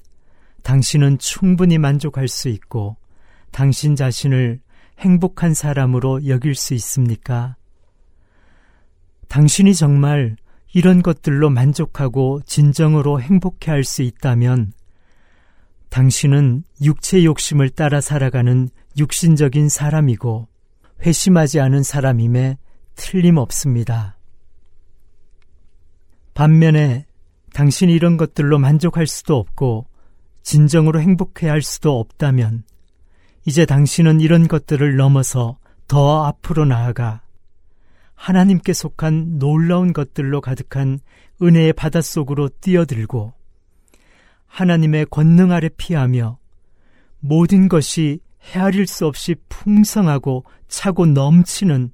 당신은 0.63 1.19
충분히 1.19 1.79
만족할 1.79 2.29
수 2.29 2.49
있고 2.49 2.97
당신 3.53 3.97
자신을 3.97 4.61
행복한 4.99 5.55
사람으로 5.55 6.27
여길 6.27 6.55
수 6.55 6.75
있습니까? 6.75 7.57
당신이 9.29 9.75
정말 9.75 10.37
이런 10.75 11.03
것들로 11.03 11.51
만족하고 11.51 12.41
진정으로 12.45 13.21
행복해 13.21 13.71
할 13.71 13.85
수 13.85 14.03
있다면 14.03 14.73
당신은 15.93 16.65
육체 16.81 17.23
욕심을 17.23 17.69
따라 17.69 18.01
살아가는 18.01 18.71
육신적인 18.97 19.69
사람이고 19.69 20.49
회심하지 21.03 21.61
않은 21.61 21.83
사람임에 21.83 22.57
틀림없습니다. 22.95 24.17
반면에 26.33 27.05
당신이 27.53 27.93
이런 27.93 28.17
것들로 28.17 28.59
만족할 28.59 29.07
수도 29.07 29.37
없고 29.37 29.87
진정으로 30.43 30.99
행복해 30.99 31.47
할 31.47 31.61
수도 31.61 32.01
없다면 32.01 32.65
이제 33.45 33.67
당신은 33.67 34.23
이런 34.23 34.49
것들을 34.49 34.97
넘어서 34.97 35.59
더 35.89 36.25
앞으로 36.25 36.65
나아가 36.65 37.21
하나님께 38.15 38.73
속한 38.73 39.39
놀라운 39.39 39.93
것들로 39.93 40.41
가득한 40.41 41.01
은혜의 41.43 41.75
바닷속으로 41.75 42.49
뛰어들고 42.63 43.35
하나님의 44.53 45.07
권능 45.07 45.51
아래 45.51 45.71
피하며 45.71 46.39
모든 47.21 47.71
것이 47.71 48.21
헤아릴 48.43 48.87
수 48.87 49.07
없이 49.07 49.35
풍성하고 49.49 50.45
차고 50.69 51.07
넘치는 51.07 51.91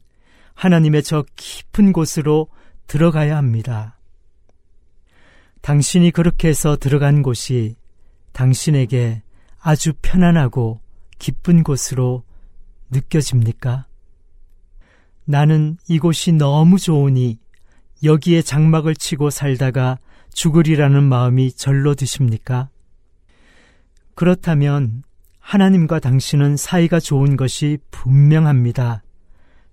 하나님의 0.55 1.05
저 1.05 1.25
깊은 1.37 1.92
곳으로 1.92 2.49
들어가야 2.88 3.37
합니다. 3.37 3.97
당신이 5.61 6.11
그렇게 6.11 6.49
해서 6.49 6.77
들어간 6.77 7.23
곳이 7.23 7.77
당신에게 8.33 9.23
아주 9.61 9.92
편안하고 10.03 10.81
기쁜 11.18 11.62
곳으로 11.62 12.25
느껴집니까? 12.90 13.87
나는 15.27 15.77
이곳이 15.88 16.33
너무 16.33 16.79
좋으니 16.79 17.38
여기에 18.03 18.42
장막을 18.42 18.97
치고 18.97 19.31
살다가 19.31 19.99
죽으리라는 20.32 21.02
마음이 21.02 21.52
절로 21.52 21.94
드십니까? 21.94 22.68
그렇다면 24.14 25.02
하나님과 25.38 26.00
당신은 26.00 26.56
사이가 26.56 27.00
좋은 27.00 27.36
것이 27.36 27.78
분명합니다. 27.90 29.02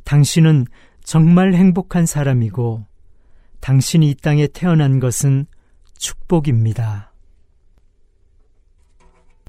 당신은 0.03 0.65
정말 1.03 1.53
행복한 1.53 2.05
사람이고 2.05 2.85
당신이 3.59 4.09
이 4.09 4.15
땅에 4.15 4.47
태어난 4.47 4.99
것은 4.99 5.47
축복입니다. 5.97 7.11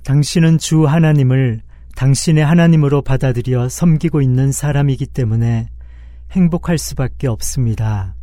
당신은 0.05 0.59
주 0.59 0.87
하나님을 0.87 1.63
당신의 1.97 2.45
하나님으로 2.45 3.03
받아들여 3.03 3.69
섬기고 3.69 4.21
있는 4.21 4.53
사람이기 4.53 5.07
때문에 5.07 5.69
행복할 6.33 6.79
수밖에 6.79 7.27
없습니다. 7.27 8.15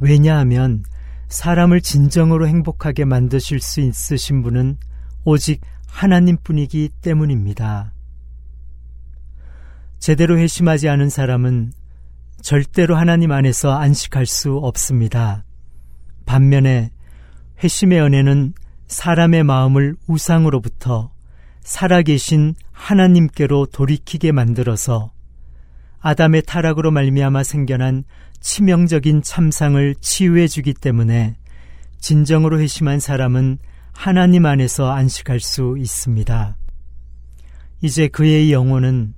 왜냐하면 0.00 0.82
사람을 1.28 1.80
진정으로 1.80 2.46
행복하게 2.46 3.04
만드실 3.04 3.60
수 3.60 3.80
있으신 3.80 4.42
분은 4.42 4.78
오직 5.24 5.60
하나님뿐이기 5.88 6.90
때문입니다. 7.00 7.92
제대로 9.98 10.38
회심하지 10.38 10.88
않은 10.88 11.08
사람은 11.08 11.72
절대로 12.42 12.94
하나님 12.96 13.32
안에서 13.32 13.72
안식할 13.72 14.26
수 14.26 14.58
없습니다. 14.58 15.44
반면에 16.26 16.90
회심의 17.62 18.02
은혜는 18.02 18.52
사람의 18.86 19.44
마음을 19.44 19.96
우상으로부터 20.06 21.10
살아계신 21.62 22.54
하나님께로 22.72 23.66
돌이키게 23.66 24.32
만들어서 24.32 25.12
아담의 26.00 26.42
타락으로 26.42 26.90
말미암아 26.90 27.42
생겨난 27.44 28.04
치명적인 28.44 29.22
참상을 29.22 29.94
치유해 30.02 30.46
주기 30.48 30.74
때문에 30.74 31.34
진정으로 31.98 32.60
회심한 32.60 33.00
사람은 33.00 33.56
하나님 33.92 34.44
안에서 34.44 34.92
안식할 34.92 35.40
수 35.40 35.76
있습니다. 35.78 36.54
이제 37.80 38.06
그의 38.06 38.52
영혼은 38.52 39.14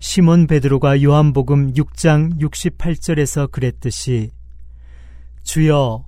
시몬 0.00 0.48
베드로가 0.48 1.00
요한복음 1.00 1.74
6장 1.74 2.40
68절에서 2.40 3.52
그랬듯이 3.52 4.32
주여 5.44 6.04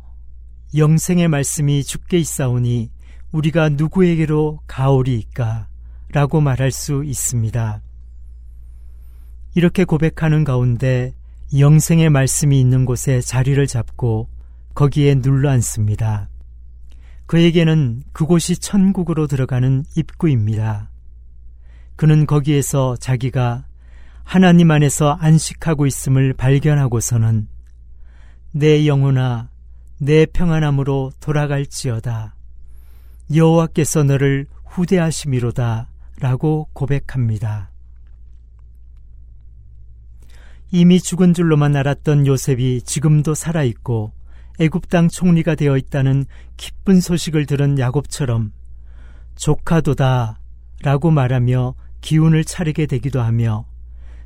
영생의 0.77 1.29
말씀이 1.29 1.85
죽게 1.85 2.18
있사오니 2.18 2.90
우리가 3.31 3.68
누구에게로 3.68 4.59
가오리이까? 4.66 5.68
라고 6.11 6.40
말할 6.40 6.73
수 6.73 7.05
있습니다. 7.05 7.83
이렇게 9.55 9.85
고백하는 9.85 10.42
가운데 10.42 11.14
영생의 11.57 12.11
말씀이 12.11 12.61
있는 12.61 12.85
곳에 12.85 13.21
자리를 13.21 13.67
잡고 13.67 14.29
거기에 14.75 15.17
눌러 15.17 15.51
앉습니다. 15.51 16.29
그에게는 17.27 18.03
그곳이 18.13 18.59
천국으로 18.59 19.27
들어가는 19.27 19.85
입구입니다. 19.97 20.91
그는 21.97 22.27
거기에서 22.27 22.97
자기가 22.97 23.65
하나님 24.25 24.71
안에서 24.71 25.13
안식하고 25.13 25.87
있음을 25.87 26.35
발견하고서는 26.35 27.49
내 28.53 28.87
영혼아 28.87 29.51
내 29.99 30.27
평안함으로 30.27 31.13
돌아갈지어다. 31.19 32.35
여호와께서 33.35 34.05
너를 34.05 34.47
후대하심이로다 34.65 35.89
라고 36.21 36.69
고백합니다. 36.73 37.71
이미 40.71 41.01
죽은 41.01 41.33
줄로만 41.33 41.77
알았던 41.77 42.27
요셉이 42.27 42.83
지금도 42.83 43.35
살아있고 43.35 44.13
애굽 44.61 44.89
땅 44.91 45.09
총리가 45.09 45.55
되어 45.55 45.77
있다는 45.79 46.27
기쁜 46.57 47.01
소식을 47.01 47.47
들은 47.47 47.79
야곱처럼 47.79 48.53
조카도다 49.37 50.41
라고 50.83 51.11
말하며 51.11 51.75
기운을 52.01 52.45
차리게 52.45 52.87
되기도 52.87 53.23
하며 53.23 53.65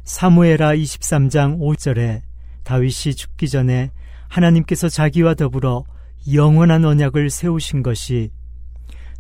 사무에라 0.05 0.75
23장 0.75 1.59
5절에 1.59 2.23
다윗이 2.65 3.15
죽기 3.15 3.49
전에 3.49 3.91
하나님께서 4.29 4.89
자기와 4.89 5.35
더불어 5.35 5.85
영원한 6.33 6.85
언약을 6.85 7.31
세우신 7.31 7.83
것이 7.83 8.31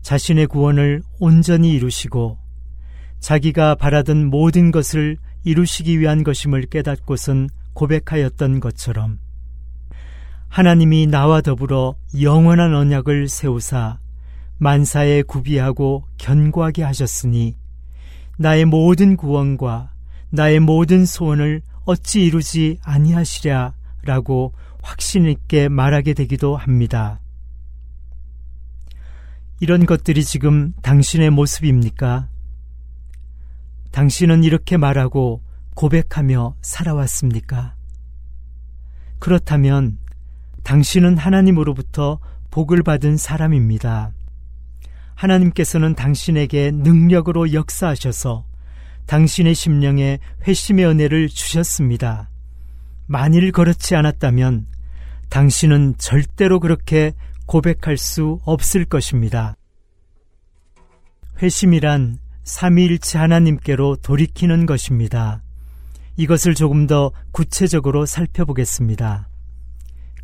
자신의 0.03 0.47
구원을 0.49 1.03
온전히 1.21 1.73
이루시고 1.75 2.39
자기가 3.21 3.77
바라던 3.77 4.27
모든 4.27 4.73
것을 4.73 5.19
이루시기 5.45 5.99
위한 5.99 6.25
것임을 6.25 6.67
깨닫고선 6.67 7.49
고백하였던 7.75 8.61
것처럼 8.61 9.19
하나님이 10.49 11.07
나와 11.07 11.41
더불어 11.41 11.97
영원한 12.21 12.75
언약을 12.75 13.29
세우사 13.29 13.99
만사에 14.59 15.23
구비하고 15.23 16.05
견고하게 16.19 16.83
하셨으니 16.83 17.57
나의 18.39 18.65
모든 18.65 19.17
구원과 19.17 19.93
나의 20.31 20.61
모든 20.61 21.05
소원을 21.05 21.63
어찌 21.85 22.25
이루지 22.25 22.79
아니하시랴 22.83 23.75
라고 24.05 24.53
확신 24.83 25.27
있게 25.27 25.69
말하게 25.69 26.15
되기도 26.15 26.57
합니다. 26.57 27.21
이런 29.61 29.87
것들이 29.87 30.25
지금 30.25 30.73
당신의 30.83 31.31
모습입니까? 31.31 32.29
당신은 33.93 34.43
이렇게 34.43 34.77
말하고 34.77 35.43
고백하며 35.75 36.57
살아왔습니까? 36.61 37.75
그렇다면 39.19 39.99
당신은 40.65 41.17
하나님으로부터 41.19 42.19
복을 42.51 42.83
받은 42.83 43.17
사람입니다. 43.17 44.13
하나님께서는 45.15 45.95
당신에게 45.95 46.71
능력으로 46.73 47.53
역사하셔서 47.53 48.45
당신의 49.07 49.55
심령에 49.55 50.19
회심의 50.47 50.87
은혜를 50.87 51.29
주셨습니다. 51.29 52.31
만일 53.07 53.53
그렇지 53.53 53.95
않았다면 53.95 54.67
당신은 55.29 55.97
절대로 55.99 56.61
그렇게 56.61 57.13
고백할 57.47 57.97
수 57.99 58.41
없을 58.45 58.85
것입니다. 58.85 59.57
회심이란 61.43 62.22
삼위일체 62.45 63.19
하나님께로 63.19 63.97
돌이키는 63.97 64.67
것입니다. 64.67 65.43
이것을 66.17 66.55
조금 66.55 66.87
더 66.87 67.13
구체적으로 67.31 68.05
살펴보겠습니다. 68.07 69.29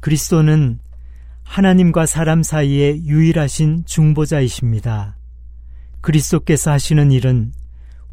그리스도는 0.00 0.80
하나님과 1.44 2.06
사람 2.06 2.42
사이에 2.42 2.96
유일하신 3.04 3.84
중보자이십니다. 3.86 5.16
그리스도께서 6.00 6.70
하시는 6.70 7.10
일은 7.10 7.52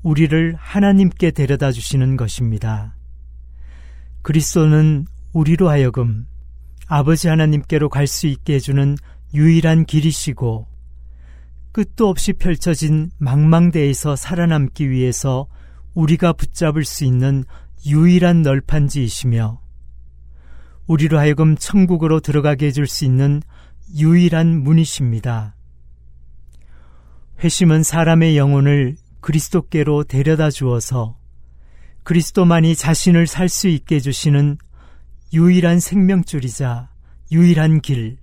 우리를 0.03 0.55
하나님께 0.57 1.31
데려다 1.31 1.71
주시는 1.71 2.15
것입니다. 2.15 2.95
그리스도는 4.21 5.05
우리로 5.33 5.69
하여금 5.69 6.27
아버지 6.87 7.27
하나님께로 7.27 7.89
갈 7.89 8.07
수 8.07 8.27
있게 8.27 8.55
해주는 8.55 8.97
유일한 9.33 9.85
길이시고 9.85 10.67
끝도 11.75 12.07
없이 12.07 12.31
펼쳐진 12.31 13.11
망망대에서 13.17 14.15
살아남기 14.15 14.89
위해서 14.89 15.45
우리가 15.93 16.31
붙잡을 16.31 16.85
수 16.85 17.03
있는 17.03 17.43
유일한 17.85 18.43
널판지이시며 18.43 19.59
우리로 20.87 21.19
하여금 21.19 21.57
천국으로 21.57 22.21
들어가게 22.21 22.67
해줄 22.67 22.87
수 22.87 23.03
있는 23.03 23.41
유일한 23.93 24.63
문이십니다. 24.63 25.57
회심은 27.43 27.83
사람의 27.83 28.37
영혼을 28.37 28.95
그리스도께로 29.19 30.05
데려다 30.05 30.51
주어서 30.51 31.17
그리스도만이 32.03 32.77
자신을 32.77 33.27
살 33.27 33.49
수 33.49 33.67
있게 33.67 33.95
해주시는 33.95 34.59
유일한 35.33 35.81
생명줄이자 35.81 36.89
유일한 37.33 37.81
길, 37.81 38.17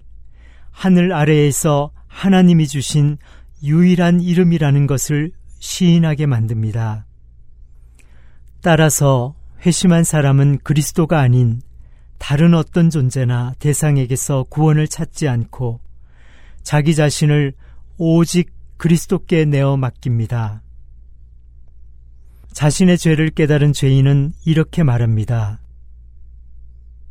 하늘 0.71 1.13
아래에서 1.13 1.93
하나님이 2.07 2.67
주신 2.67 3.19
유일한 3.63 4.21
이름이라는 4.21 4.87
것을 4.87 5.33
시인하게 5.59 6.27
만듭니다. 6.27 7.07
따라서 8.61 9.35
회심한 9.65 10.05
사람은 10.05 10.59
그리스도가 10.59 11.21
아닌 11.21 11.61
다른 12.19 12.55
어떤 12.55 12.91
존재나 12.91 13.55
대상에게서 13.59 14.45
구원을 14.45 14.89
찾지 14.89 15.29
않고 15.29 15.81
자기 16.63 16.95
자신을 16.95 17.53
오직 17.99 18.53
그리스도께 18.77 19.45
내어 19.45 19.77
맡깁니다. 19.77 20.63
자신의 22.53 22.99
죄를 22.99 23.31
깨달은 23.31 23.73
죄인은 23.73 24.33
이렇게 24.45 24.83
말합니다. 24.83 25.61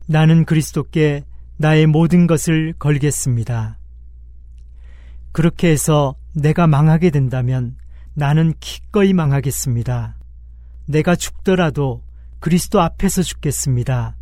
나는 0.07 0.45
그리스도께 0.45 1.23
나의 1.57 1.87
모든 1.87 2.27
것을 2.27 2.73
걸겠습니다. 2.77 3.77
그렇게 5.31 5.69
해서 5.69 6.15
내가 6.33 6.67
망하게 6.67 7.09
된다면 7.09 7.75
나는 8.13 8.53
기꺼이 8.59 9.13
망하겠습니다. 9.13 10.17
내가 10.85 11.15
죽더라도 11.15 12.03
그리스도 12.39 12.81
앞에서 12.81 13.21
죽겠습니다. 13.21 14.15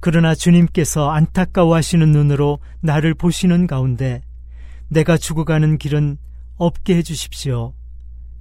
그러나 0.00 0.34
주님께서 0.34 1.10
안타까워하시는 1.10 2.10
눈으로 2.10 2.58
나를 2.80 3.14
보시는 3.14 3.66
가운데 3.66 4.22
내가 4.88 5.16
죽어가는 5.16 5.78
길은 5.78 6.16
없게 6.56 6.96
해주십시오. 6.96 7.74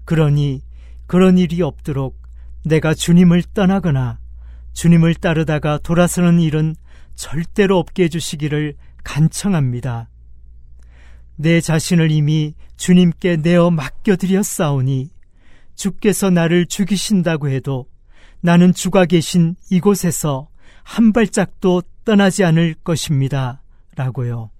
그러니 0.06 0.64
그런 1.06 1.38
일이 1.38 1.62
없도록 1.62 2.20
내가 2.66 2.94
주님을 2.94 3.44
떠나거나 3.54 4.20
주님을 4.74 5.16
따르다가 5.16 5.78
돌아서는 5.80 6.40
일은 6.40 6.76
절대로 7.16 7.78
없게 7.78 8.04
해주시기를 8.04 8.76
간청합니다. 9.04 10.09
내 11.42 11.62
자신을 11.62 12.12
이미 12.12 12.54
주님께 12.76 13.38
내어 13.38 13.72
맡겨드렸사오니 13.72 15.10
주께서 15.74 16.30
나를 16.30 16.66
죽이신다고 16.66 17.48
해도 17.48 17.88
나는 18.42 18.74
죽어 18.74 19.06
계신 19.06 19.56
이곳에서 19.72 20.50
한 20.84 21.14
발짝도 21.14 21.84
떠나지 22.04 22.44
않을 22.44 22.76
것입니다. 22.84 23.62
라고요. 23.96 24.52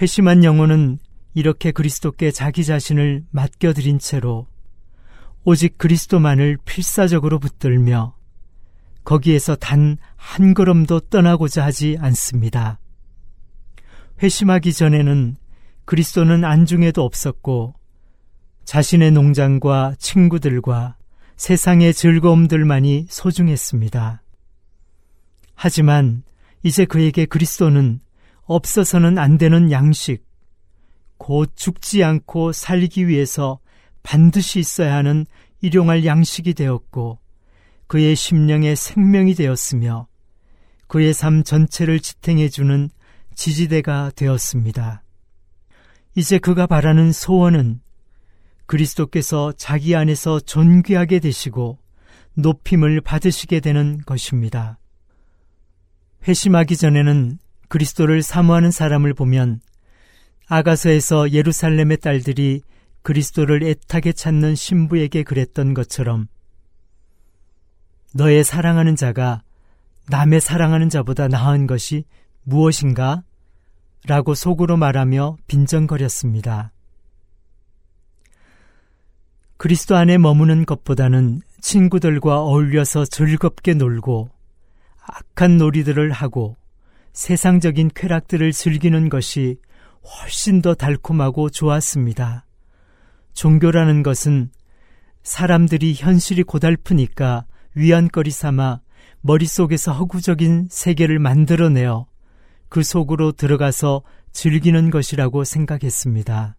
회심한 0.00 0.42
영혼은 0.42 0.98
이렇게 1.34 1.70
그리스도께 1.70 2.30
자기 2.30 2.64
자신을 2.64 3.24
맡겨드린 3.30 3.98
채로 3.98 4.46
오직 5.44 5.76
그리스도만을 5.76 6.56
필사적으로 6.64 7.38
붙들며 7.38 8.14
거기에서 9.04 9.54
단 9.54 9.98
한 10.20 10.54
걸음도 10.54 11.00
떠나고자 11.00 11.64
하지 11.64 11.96
않습니다. 11.98 12.78
회심하기 14.22 14.74
전에는 14.74 15.36
그리스도는 15.86 16.44
안중에도 16.44 17.02
없었고 17.02 17.74
자신의 18.64 19.12
농장과 19.12 19.94
친구들과 19.98 20.96
세상의 21.36 21.94
즐거움들만이 21.94 23.06
소중했습니다. 23.08 24.22
하지만 25.54 26.22
이제 26.62 26.84
그에게 26.84 27.24
그리스도는 27.24 28.00
없어서는 28.44 29.16
안 29.16 29.38
되는 29.38 29.72
양식, 29.72 30.22
곧 31.16 31.52
죽지 31.54 32.04
않고 32.04 32.52
살기 32.52 33.08
위해서 33.08 33.58
반드시 34.02 34.58
있어야 34.58 34.96
하는 34.96 35.24
일용할 35.62 36.04
양식이 36.04 36.52
되었고 36.52 37.18
그의 37.86 38.14
심령의 38.16 38.76
생명이 38.76 39.34
되었으며 39.34 40.08
그의 40.88 41.14
삶 41.14 41.42
전체를 41.42 42.00
지탱해주는 42.00 42.90
지지대가 43.34 44.10
되었습니다. 44.14 45.02
이제 46.14 46.38
그가 46.38 46.66
바라는 46.66 47.12
소원은 47.12 47.80
그리스도께서 48.66 49.52
자기 49.56 49.96
안에서 49.96 50.40
존귀하게 50.40 51.18
되시고 51.18 51.78
높임을 52.34 53.00
받으시게 53.00 53.60
되는 53.60 54.00
것입니다. 54.06 54.78
회심하기 56.26 56.76
전에는 56.76 57.38
그리스도를 57.68 58.22
사모하는 58.22 58.70
사람을 58.70 59.14
보면 59.14 59.60
아가서에서 60.46 61.30
예루살렘의 61.32 61.98
딸들이 61.98 62.62
그리스도를 63.02 63.62
애타게 63.62 64.12
찾는 64.12 64.54
신부에게 64.54 65.22
그랬던 65.22 65.74
것처럼 65.74 66.26
너의 68.14 68.44
사랑하는 68.44 68.96
자가 68.96 69.42
남의 70.08 70.40
사랑하는 70.40 70.88
자보다 70.88 71.28
나은 71.28 71.66
것이 71.66 72.04
무엇인가? 72.42 73.22
라고 74.06 74.34
속으로 74.34 74.76
말하며 74.76 75.36
빈정거렸습니다. 75.46 76.72
그리스도 79.56 79.96
안에 79.96 80.16
머무는 80.16 80.64
것보다는 80.64 81.42
친구들과 81.60 82.40
어울려서 82.40 83.04
즐겁게 83.04 83.74
놀고 83.74 84.30
악한 85.02 85.58
놀이들을 85.58 86.10
하고 86.12 86.56
세상적인 87.12 87.90
쾌락들을 87.94 88.52
즐기는 88.52 89.08
것이 89.10 89.58
훨씬 90.02 90.62
더 90.62 90.74
달콤하고 90.74 91.50
좋았습니다. 91.50 92.46
종교라는 93.34 94.02
것은 94.02 94.50
사람들이 95.22 95.94
현실이 95.94 96.44
고달프니까 96.44 97.44
위안거리 97.74 98.30
삼아 98.30 98.80
머릿속에서 99.20 99.92
허구적인 99.92 100.68
세계를 100.70 101.18
만들어내어 101.18 102.06
그 102.70 102.82
속으로 102.82 103.32
들어가서 103.32 104.02
즐기는 104.32 104.90
것이라고 104.90 105.44
생각했습니다. 105.44 106.56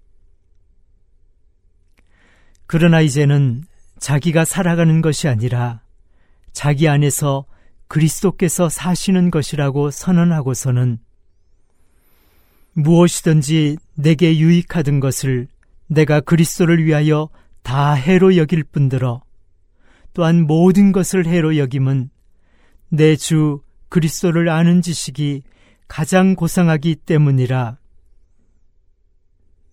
그러나 2.67 3.01
이제는 3.01 3.63
자기가 3.97 4.45
살아가는 4.45 5.01
것이 5.01 5.27
아니라 5.27 5.81
자기 6.51 6.87
안에서 6.87 7.45
그리스도께서 7.87 8.69
사시는 8.69 9.31
것이라고 9.31 9.89
선언하고서는 9.89 10.99
무엇이든지 12.73 13.77
내게 13.95 14.37
유익하던 14.37 14.99
것을 14.99 15.47
내가 15.87 16.19
그리스도를 16.19 16.85
위하여 16.85 17.29
다 17.63 17.93
해로 17.93 18.37
여길 18.37 18.63
뿐더러 18.65 19.21
또한 20.13 20.45
모든 20.45 20.91
것을 20.91 21.25
해로 21.25 21.57
여김은 21.57 22.09
내 22.89 23.15
주 23.15 23.61
그리스도를 23.89 24.49
아는 24.49 24.81
지식이 24.81 25.43
가장 25.91 26.35
고상하기 26.35 26.95
때문이라 27.05 27.77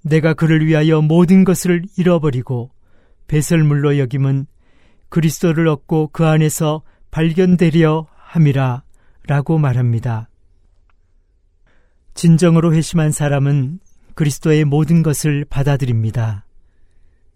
내가 0.02 0.34
그를 0.34 0.66
위하여 0.66 1.00
모든 1.00 1.44
것을 1.44 1.84
잃어버리고 1.96 2.72
배설물로 3.28 3.98
여김은 3.98 4.48
그리스도를 5.10 5.68
얻고 5.68 6.08
그 6.12 6.26
안에서 6.26 6.82
발견되려 7.12 8.08
함이라 8.16 8.82
라고 9.28 9.58
말합니다. 9.58 10.28
진정으로 12.14 12.74
회심한 12.74 13.12
사람은 13.12 13.78
그리스도의 14.16 14.64
모든 14.64 15.04
것을 15.04 15.44
받아들입니다. 15.44 16.46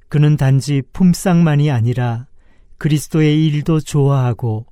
그는 0.08 0.36
단지 0.36 0.82
품삯만이 0.92 1.70
아니라 1.70 2.26
그리스도의 2.78 3.46
일도 3.46 3.78
좋아하고 3.78 4.66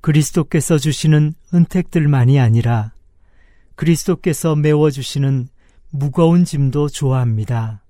그리스도께서 0.00 0.76
주시는 0.76 1.34
은택들만이 1.54 2.40
아니라 2.40 2.92
그리스도께서 3.82 4.54
메워주시는 4.54 5.48
무거운 5.90 6.44
짐도 6.44 6.88
좋아합니다. 6.88 7.82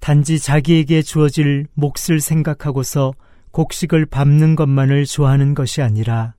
단지 0.00 0.40
자기에게 0.40 1.02
주어질 1.02 1.68
몫을 1.74 2.20
생각하고서 2.20 3.14
곡식을 3.52 4.06
밟는 4.06 4.56
것만을 4.56 5.06
좋아하는 5.06 5.54
것이 5.54 5.82
아니라 5.82 6.34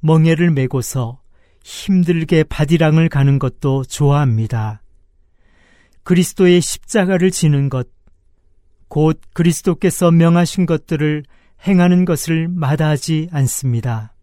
멍에를 0.00 0.50
메고서 0.50 1.20
힘들게 1.62 2.42
바디랑을 2.42 3.10
가는 3.10 3.38
것도 3.38 3.84
좋아합니다. 3.84 4.80
그리스도의 6.04 6.62
십자가를 6.62 7.30
지는 7.30 7.68
것, 7.68 7.86
곧 8.88 9.20
그리스도께서 9.34 10.10
명하신 10.10 10.64
것들을 10.64 11.24
행하는 11.66 12.06
것을 12.06 12.48
마다하지 12.48 13.28
않습니다. 13.30 14.15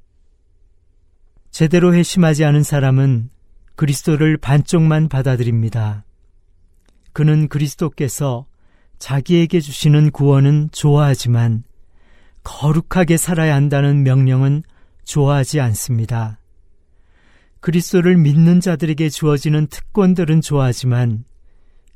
제대로 1.53 1.93
회심하지 1.93 2.45
않은 2.45 2.63
사람은 2.63 3.29
그리스도를 3.75 4.37
반쪽만 4.37 5.07
받아들입니다. 5.07 6.03
그는 7.13 7.47
그리스도께서 7.47 8.47
자기에게 8.97 9.59
주시는 9.59 10.09
구원은 10.09 10.69
좋아하지만 10.71 11.63
거룩하게 12.43 13.17
살아야 13.17 13.53
한다는 13.53 14.01
명령은 14.01 14.63
좋아하지 15.03 15.59
않습니다. 15.59 16.39
그리스도를 17.59 18.17
믿는 18.17 18.59
자들에게 18.59 19.09
주어지는 19.09 19.67
특권들은 19.67 20.41
좋아하지만 20.41 21.23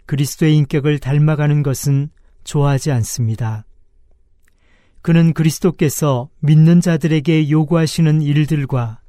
그리스도의 0.06 0.56
인격을 0.56 1.00
닮아가는 1.00 1.64
것은 1.64 2.12
좋아하지 2.44 2.92
않습니다. 2.92 3.66
그는 5.02 5.34
그리스도께서 5.34 6.30
믿는 6.42 6.80
자들에게 6.80 7.50
요구하시는 7.50 8.22
일들과 8.22 9.02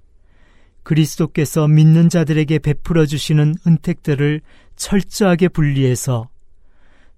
그리스도께서 0.89 1.69
믿는 1.69 2.09
자들에게 2.09 2.61
베풀어 2.61 3.05
주시는 3.05 3.57
은택들을 3.67 4.41
철저하게 4.75 5.49
분리해서 5.49 6.31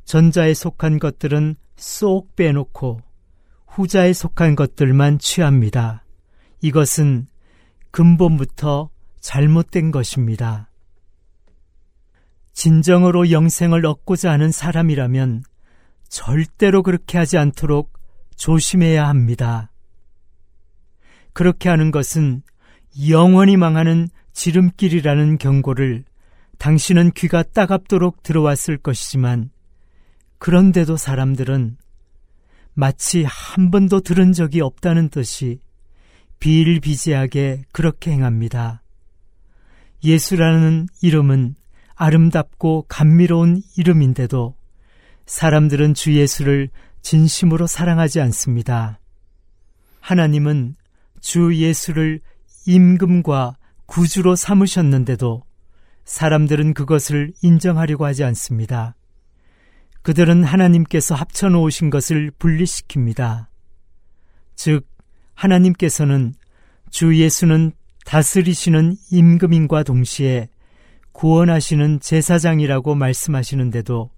전자에 0.04 0.54
속한 0.54 0.98
것들은 0.98 1.54
쏙 1.76 2.34
빼놓고 2.34 3.00
후자에 3.68 4.12
속한 4.12 4.56
것들만 4.56 5.20
취합니다. 5.20 6.04
이것은 6.60 7.28
근본부터 7.92 8.90
잘못된 9.20 9.92
것입니다. 9.92 10.68
진정으로 12.52 13.30
영생을 13.30 13.86
얻고자 13.86 14.32
하는 14.32 14.50
사람이라면 14.50 15.44
절대로 16.08 16.82
그렇게 16.82 17.18
하지 17.18 17.38
않도록 17.38 17.92
조심해야 18.34 19.06
합니다. 19.06 19.70
그렇게 21.32 21.68
하는 21.68 21.92
것은 21.92 22.42
영원히 23.08 23.56
망하는 23.56 24.08
지름길이라는 24.32 25.38
경고를 25.38 26.04
당신은 26.58 27.12
귀가 27.12 27.42
따갑도록 27.42 28.22
들어왔을 28.22 28.76
것이지만 28.76 29.50
그런데도 30.38 30.96
사람들은 30.96 31.76
마치 32.74 33.24
한 33.24 33.70
번도 33.70 34.00
들은 34.00 34.32
적이 34.32 34.60
없다는 34.60 35.08
듯이 35.08 35.60
비일비재하게 36.40 37.64
그렇게 37.72 38.10
행합니다. 38.10 38.82
예수라는 40.02 40.88
이름은 41.02 41.54
아름답고 41.94 42.86
감미로운 42.88 43.62
이름인데도 43.76 44.54
사람들은 45.26 45.94
주 45.94 46.14
예수를 46.14 46.70
진심으로 47.02 47.66
사랑하지 47.66 48.20
않습니다. 48.20 48.98
하나님은 50.00 50.76
주 51.20 51.54
예수를 51.54 52.20
임금과 52.66 53.56
구주로 53.86 54.36
삼으셨는데도 54.36 55.42
사람들은 56.04 56.74
그것을 56.74 57.32
인정하려고 57.42 58.04
하지 58.04 58.24
않습니다. 58.24 58.94
그들은 60.02 60.44
하나님께서 60.44 61.14
합쳐놓으신 61.14 61.90
것을 61.90 62.32
분리시킵니다. 62.38 63.46
즉, 64.54 64.86
하나님께서는 65.34 66.34
주 66.90 67.16
예수는 67.16 67.72
다스리시는 68.04 68.96
임금인과 69.10 69.84
동시에 69.84 70.48
구원하시는 71.12 72.00
제사장이라고 72.00 72.94
말씀하시는데도 72.94 74.10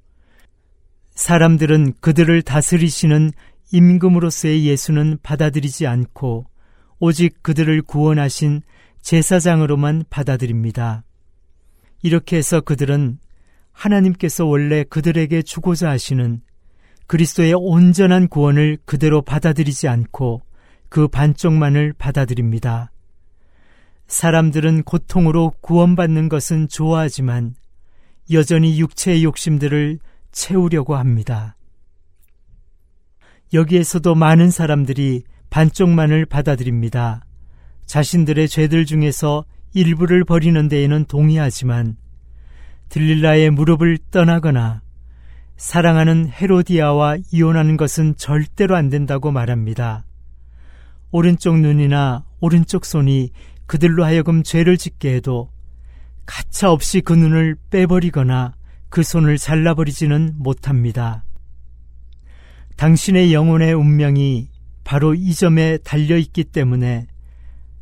사람들은 1.15 1.95
그들을 2.01 2.43
다스리시는 2.43 3.33
임금으로서의 3.73 4.67
예수는 4.67 5.19
받아들이지 5.23 5.87
않고 5.87 6.47
오직 7.05 7.43
그들을 7.43 7.83
구원하신 7.83 8.63
제사장으로만 9.01 10.05
받아들입니다. 10.09 11.03
이렇게 12.01 12.37
해서 12.37 12.61
그들은 12.61 13.19
하나님께서 13.73 14.47
원래 14.47 14.85
그들에게 14.85 15.43
주고자 15.43 15.91
하시는 15.91 16.43
그리스도의 17.09 17.55
온전한 17.57 18.29
구원을 18.29 18.79
그대로 18.85 19.21
받아들이지 19.21 19.89
않고 19.89 20.43
그 20.89 21.09
반쪽만을 21.09 21.93
받아들입니다. 21.99 22.93
사람들은 24.07 24.85
고통으로 24.85 25.55
구원받는 25.61 26.29
것은 26.29 26.69
좋아하지만 26.69 27.57
여전히 28.31 28.79
육체의 28.79 29.25
욕심들을 29.25 29.99
채우려고 30.31 30.95
합니다. 30.95 31.57
여기에서도 33.53 34.15
많은 34.15 34.53
사람들이 34.53 35.25
반쪽만을 35.53 36.25
받아들입니다. 36.25 37.27
자신들의 37.85 38.49
죄들 38.49 38.87
중에서 38.87 39.45
일부를 39.75 40.25
버리는 40.25 40.67
데에는 40.67 41.05
동의하지만 41.05 41.97
들릴라의 42.89 43.51
무릎을 43.51 43.99
떠나거나 44.11 44.81
사랑하는 45.59 46.31
헤로디아와 46.31 47.19
이혼하는 47.31 47.77
것은 47.77 48.17
절대로 48.17 48.77
안 48.77 48.89
된다고 48.89 49.31
말합니다. 49.31 50.07
오른쪽 51.11 51.61
눈이나 51.61 52.25
오른쪽 52.41 52.87
손이 52.87 53.31
그들로 53.67 54.05
하여금 54.05 54.43
죄를 54.43 54.79
짓게 54.79 55.17
해도 55.17 55.51
가차 56.25 56.73
없이 56.73 57.03
그 57.03 57.13
눈을 57.13 57.57
빼버리거나 57.69 58.55
그 58.89 59.03
손을 59.03 59.37
잘라버리지는 59.37 60.33
못합니다. 60.39 61.25
당신의 62.77 63.35
영혼의 63.35 63.75
운명이 63.75 64.52
바로 64.85 65.15
이 65.15 65.35
점에 65.35 65.79
달려 65.79 66.17
있기 66.17 66.45
때문에 66.45 67.07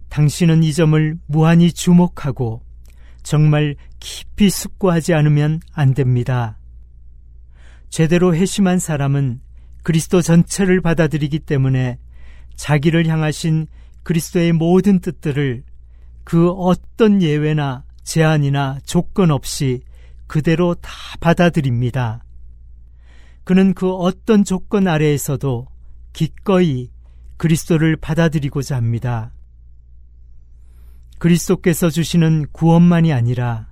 당신은 0.08 0.62
이 0.62 0.72
점을 0.72 1.18
무한히 1.26 1.72
주목하고 1.72 2.62
정말 3.22 3.76
깊이 4.00 4.50
숙고하지 4.50 5.14
않으면 5.14 5.60
안 5.72 5.94
됩니다. 5.94 6.58
제대로 7.88 8.34
회심한 8.34 8.78
사람은 8.78 9.40
그리스도 9.82 10.20
전체를 10.20 10.80
받아들이기 10.80 11.40
때문에 11.40 11.98
자기를 12.56 13.06
향하신 13.06 13.66
그리스도의 14.02 14.52
모든 14.52 15.00
뜻들을 15.00 15.64
그 16.24 16.50
어떤 16.50 17.22
예외나 17.22 17.84
제한이나 18.02 18.78
조건 18.84 19.30
없이 19.30 19.82
그대로 20.26 20.74
다 20.74 20.90
받아들입니다. 21.20 22.24
그는 23.44 23.74
그 23.74 23.92
어떤 23.92 24.44
조건 24.44 24.86
아래에서도 24.86 25.66
기꺼이 26.12 26.90
그리스도를 27.36 27.96
받아들이고자 27.96 28.76
합니다. 28.76 29.32
그리스도께서 31.18 31.90
주시는 31.90 32.46
구원만이 32.52 33.12
아니라 33.12 33.68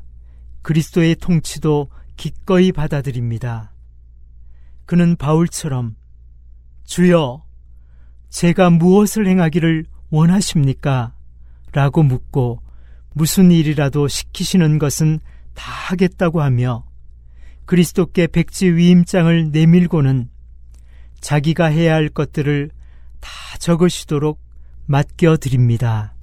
그리스도의 0.62 1.16
통치도 1.16 1.90
기꺼이 2.16 2.72
받아들입니다. 2.72 3.72
그는 4.86 5.16
바울처럼 5.16 5.96
주여, 6.84 7.44
제가 8.30 8.70
무엇을 8.70 9.26
행하기를 9.26 9.86
원하십니까? 10.10 11.14
라고 11.72 12.02
묻고 12.02 12.62
무슨 13.12 13.50
일이라도 13.50 14.08
시키시는 14.08 14.78
것은 14.78 15.20
다 15.54 15.70
하겠다고 15.70 16.40
하며 16.40 16.86
그리스도께 17.66 18.28
백지 18.28 18.72
위임장을 18.72 19.50
내밀고는 19.50 20.30
자기가 21.20 21.66
해야 21.66 21.94
할 21.94 22.08
것들을 22.08 22.70
다 23.20 23.30
적으시도록 23.58 24.40
맡겨드립니다. 24.86 26.14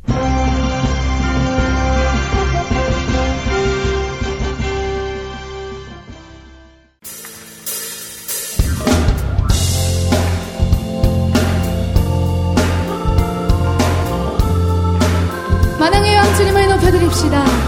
만왕의 15.79 16.15
왕 16.15 16.35
주님을 16.35 16.69
높여드립시다. 16.69 17.64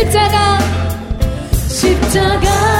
십자가 0.00 0.58
십자가. 1.68 2.79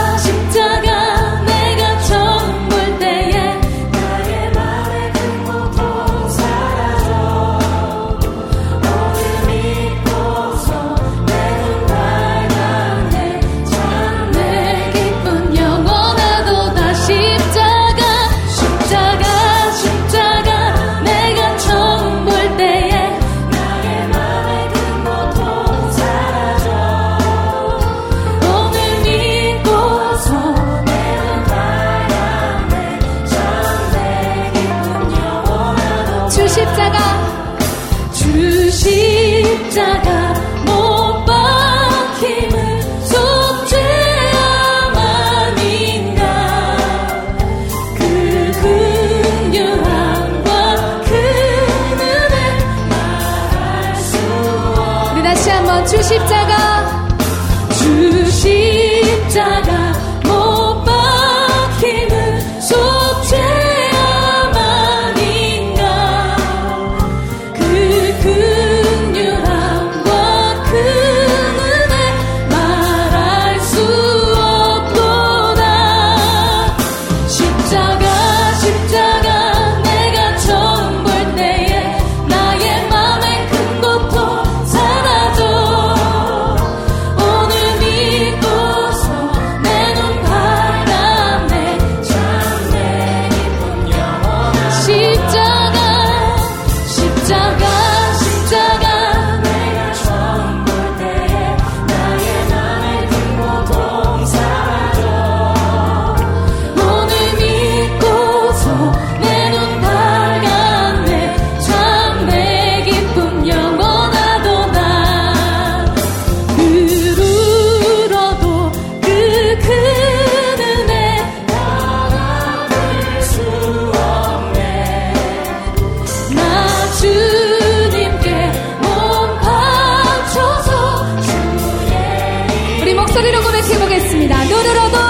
같이 133.60 133.74
해보겠습니다. 133.74 134.44
누르러도 134.44 135.09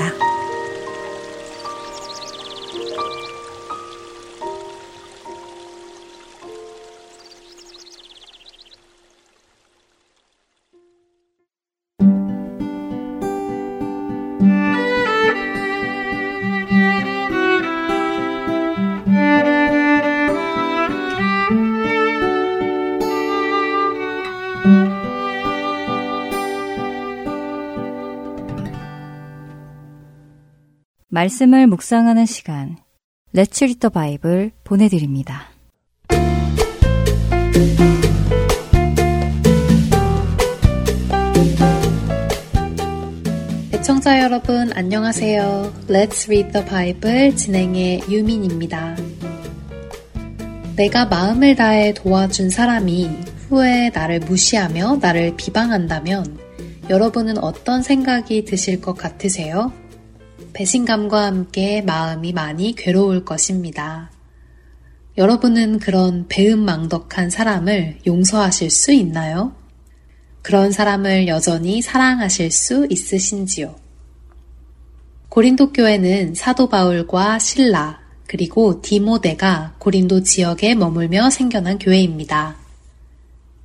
말씀을 31.21 31.67
묵상하는 31.67 32.25
시간, 32.25 32.77
Read 33.61 33.79
the 33.79 33.91
Bible 33.93 34.51
보내드립니다. 34.63 35.51
애청자 43.71 44.19
여러분 44.21 44.73
안녕하세요. 44.73 45.73
Let's 45.89 46.25
Read 46.25 46.53
the 46.53 46.65
Bible 46.65 47.35
진행의 47.35 48.01
유민입니다. 48.09 48.95
내가 50.75 51.05
마음을 51.05 51.55
다해 51.55 51.93
도와준 51.93 52.49
사람이 52.49 53.07
후에 53.47 53.91
나를 53.93 54.21
무시하며 54.21 54.97
나를 54.99 55.35
비방한다면 55.37 56.39
여러분은 56.89 57.37
어떤 57.37 57.83
생각이 57.83 58.45
드실 58.45 58.81
것 58.81 58.95
같으세요? 58.95 59.71
배신감과 60.53 61.25
함께 61.25 61.81
마음이 61.81 62.33
많이 62.33 62.75
괴로울 62.75 63.25
것입니다. 63.25 64.11
여러분은 65.17 65.79
그런 65.79 66.27
배은망덕한 66.27 67.29
사람을 67.29 67.99
용서하실 68.07 68.69
수 68.69 68.93
있나요? 68.93 69.53
그런 70.41 70.71
사람을 70.71 71.27
여전히 71.27 71.81
사랑하실 71.81 72.51
수 72.51 72.87
있으신지요? 72.89 73.75
고린도 75.29 75.71
교회는 75.73 76.35
사도 76.35 76.67
바울과 76.69 77.39
신라 77.39 78.01
그리고 78.27 78.81
디모데가 78.81 79.75
고린도 79.77 80.23
지역에 80.23 80.75
머물며 80.75 81.29
생겨난 81.29 81.79
교회입니다. 81.79 82.57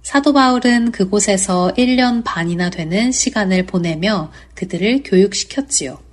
사도 0.03 0.33
바울은 0.33 0.93
그곳에서 0.93 1.73
1년 1.77 2.23
반이나 2.25 2.71
되는 2.71 3.11
시간을 3.11 3.67
보내며 3.67 4.31
그들을 4.55 5.03
교육시켰지요. 5.05 6.06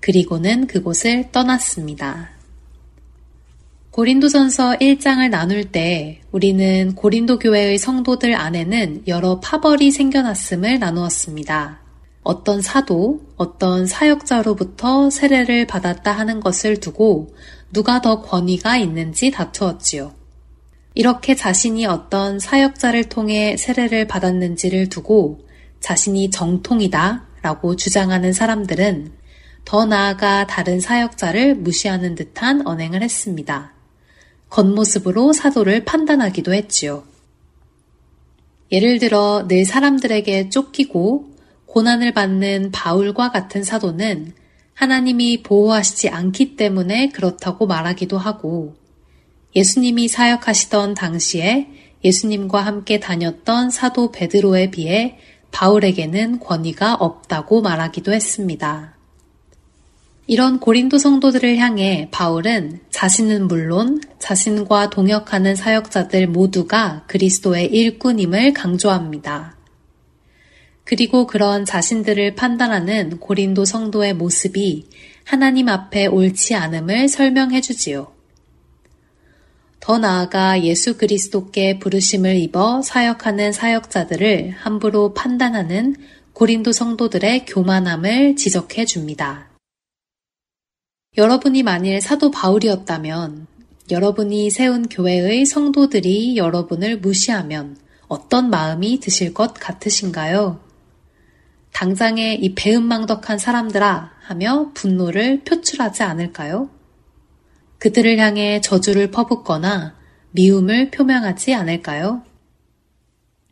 그리고는 0.00 0.66
그곳을 0.66 1.30
떠났습니다. 1.32 2.30
고린도전서 3.90 4.76
1장을 4.80 5.28
나눌 5.28 5.64
때 5.64 6.20
우리는 6.30 6.94
고린도 6.94 7.40
교회의 7.40 7.78
성도들 7.78 8.34
안에는 8.34 9.02
여러 9.08 9.40
파벌이 9.40 9.90
생겨났음을 9.90 10.78
나누었습니다. 10.78 11.80
어떤 12.22 12.60
사도, 12.62 13.22
어떤 13.36 13.86
사역자로부터 13.86 15.10
세례를 15.10 15.66
받았다 15.66 16.12
하는 16.12 16.38
것을 16.38 16.78
두고 16.78 17.34
누가 17.72 18.00
더 18.00 18.22
권위가 18.22 18.76
있는지 18.76 19.30
다투었지요. 19.30 20.14
이렇게 20.94 21.34
자신이 21.34 21.86
어떤 21.86 22.38
사역자를 22.38 23.08
통해 23.08 23.56
세례를 23.56 24.06
받았는지를 24.06 24.88
두고 24.88 25.40
자신이 25.80 26.30
정통이다 26.30 27.26
라고 27.42 27.76
주장하는 27.76 28.32
사람들은 28.32 29.17
더 29.68 29.84
나아가 29.84 30.46
다른 30.46 30.80
사역자를 30.80 31.56
무시하는 31.56 32.14
듯한 32.14 32.66
언행을 32.66 33.02
했습니다. 33.02 33.74
겉모습으로 34.48 35.34
사도를 35.34 35.84
판단하기도 35.84 36.54
했지요. 36.54 37.04
예를 38.72 38.98
들어 38.98 39.46
늘 39.46 39.66
사람들에게 39.66 40.48
쫓기고 40.48 41.32
고난을 41.66 42.14
받는 42.14 42.70
바울과 42.70 43.30
같은 43.30 43.62
사도는 43.62 44.32
하나님이 44.72 45.42
보호하시지 45.42 46.08
않기 46.08 46.56
때문에 46.56 47.10
그렇다고 47.10 47.66
말하기도 47.66 48.16
하고 48.16 48.74
예수님이 49.54 50.08
사역하시던 50.08 50.94
당시에 50.94 51.68
예수님과 52.02 52.62
함께 52.62 53.00
다녔던 53.00 53.68
사도 53.68 54.12
베드로에 54.12 54.70
비해 54.70 55.18
바울에게는 55.50 56.40
권위가 56.40 56.94
없다고 56.94 57.60
말하기도 57.60 58.14
했습니다. 58.14 58.97
이런 60.30 60.60
고린도 60.60 60.98
성도들을 60.98 61.56
향해 61.56 62.08
바울은 62.10 62.80
자신은 62.90 63.48
물론 63.48 63.98
자신과 64.18 64.90
동역하는 64.90 65.56
사역자들 65.56 66.26
모두가 66.26 67.04
그리스도의 67.06 67.72
일꾼임을 67.72 68.52
강조합니다. 68.52 69.56
그리고 70.84 71.26
그런 71.26 71.64
자신들을 71.64 72.34
판단하는 72.34 73.20
고린도 73.20 73.64
성도의 73.64 74.12
모습이 74.12 74.90
하나님 75.24 75.70
앞에 75.70 76.08
옳지 76.08 76.54
않음을 76.54 77.08
설명해 77.08 77.62
주지요. 77.62 78.12
더 79.80 79.96
나아가 79.96 80.62
예수 80.62 80.98
그리스도께 80.98 81.78
부르심을 81.78 82.36
입어 82.36 82.82
사역하는 82.82 83.52
사역자들을 83.52 84.56
함부로 84.58 85.14
판단하는 85.14 85.96
고린도 86.34 86.72
성도들의 86.72 87.46
교만함을 87.46 88.36
지적해 88.36 88.84
줍니다. 88.84 89.47
여러분이 91.16 91.62
만일 91.62 92.00
사도 92.00 92.30
바울이었다면 92.30 93.46
여러분이 93.90 94.50
세운 94.50 94.88
교회의 94.88 95.46
성도들이 95.46 96.36
여러분을 96.36 96.98
무시하면 96.98 97.76
어떤 98.06 98.50
마음이 98.50 99.00
드실 99.00 99.34
것 99.34 99.54
같으신가요? 99.54 100.60
당장에 101.72 102.34
이 102.34 102.54
배은망덕한 102.54 103.38
사람들아 103.38 104.12
하며 104.20 104.70
분노를 104.74 105.42
표출하지 105.44 106.02
않을까요? 106.02 106.70
그들을 107.78 108.18
향해 108.18 108.60
저주를 108.60 109.10
퍼붓거나 109.10 109.96
미움을 110.32 110.90
표명하지 110.90 111.54
않을까요? 111.54 112.22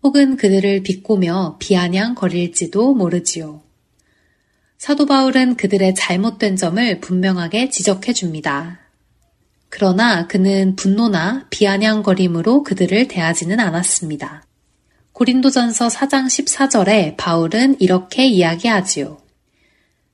혹은 0.02 0.36
그들을 0.36 0.82
비꼬며 0.82 1.56
비아냥거릴지도 1.58 2.94
모르지요. 2.94 3.65
사도 4.78 5.06
바울은 5.06 5.56
그들의 5.56 5.94
잘못된 5.94 6.56
점을 6.56 7.00
분명하게 7.00 7.70
지적해 7.70 8.12
줍니다. 8.12 8.78
그러나 9.68 10.26
그는 10.26 10.76
분노나 10.76 11.46
비아냥거림으로 11.50 12.62
그들을 12.62 13.08
대하지는 13.08 13.58
않았습니다. 13.58 14.44
고린도전서 15.12 15.88
4장 15.88 16.26
14절에 16.26 17.16
바울은 17.16 17.76
이렇게 17.80 18.26
이야기하지요. 18.26 19.18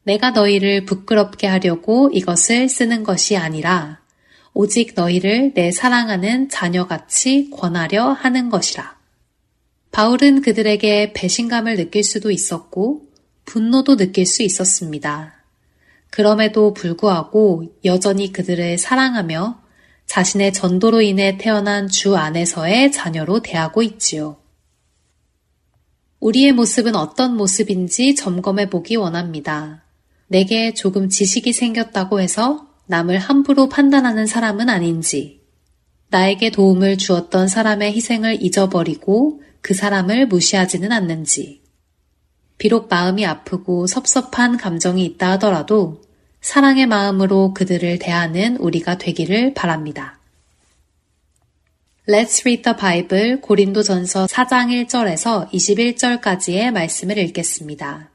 내가 0.05 0.31
너희를 0.31 0.85
부끄럽게 0.85 1.47
하려고 1.47 2.11
이것을 2.13 2.69
쓰는 2.69 3.03
것이 3.03 3.37
아니라 3.37 4.01
오직 4.55 4.93
너희를 4.95 5.55
내 5.55 5.73
사랑하는 5.73 6.49
자녀같이 6.49 7.51
권하려 7.51 8.13
하는 8.13 8.49
것이라. 8.49 8.97
바울은 9.91 10.41
그들에게 10.41 11.13
배신감을 11.15 11.77
느낄 11.77 12.05
수도 12.05 12.31
있었고 12.31 13.12
분노도 13.45 13.97
느낄 13.97 14.26
수 14.26 14.43
있었습니다. 14.43 15.34
그럼에도 16.11 16.74
불구하고 16.74 17.74
여전히 17.84 18.32
그들을 18.32 18.78
사랑하며 18.78 19.62
자신의 20.07 20.53
전도로 20.53 21.01
인해 21.01 21.38
태어난 21.38 21.88
주 21.88 22.16
안에서의 22.16 22.93
자녀로 22.93 23.40
대하고 23.40 23.82
있지요. 23.82 24.36
우리의 26.20 26.53
모습은 26.53 26.95
어떤 26.95 27.36
모습인지 27.36 28.14
점검해 28.14 28.68
보기 28.68 28.97
원합니다. 28.97 29.84
내게 30.28 30.74
조금 30.74 31.09
지식이 31.09 31.53
생겼다고 31.53 32.20
해서 32.20 32.68
남을 32.86 33.18
함부로 33.18 33.68
판단하는 33.68 34.26
사람은 34.26 34.68
아닌지, 34.68 35.40
나에게 36.11 36.51
도움을 36.51 36.99
주었던 36.99 37.49
사람의 37.49 37.95
희생을 37.95 38.43
잊어버리고 38.43 39.40
그 39.62 39.72
사람을 39.72 40.26
무시하지는 40.26 40.93
않는지, 40.93 41.62
비록 42.63 42.87
마음이 42.89 43.27
아프고 43.27 43.89
섭섭한 43.89 44.57
감정이 44.57 45.05
있다 45.05 45.33
하더라도 45.33 46.01
사랑의 46.41 46.87
마음으로 46.87 47.55
그들을 47.55 47.99
대하는 47.99 48.57
우리가 48.57 48.99
되기를 48.99 49.53
바랍니다. 49.53 50.21
Let's 52.09 52.43
read 52.43 52.63
the 52.63 52.77
Bible 52.77 53.41
고린도 53.41 53.83
전서 53.83 54.27
4장 54.27 54.87
1절에서 54.87 55.51
21절까지의 55.51 56.71
말씀을 56.71 57.19
읽겠습니다. 57.19 58.11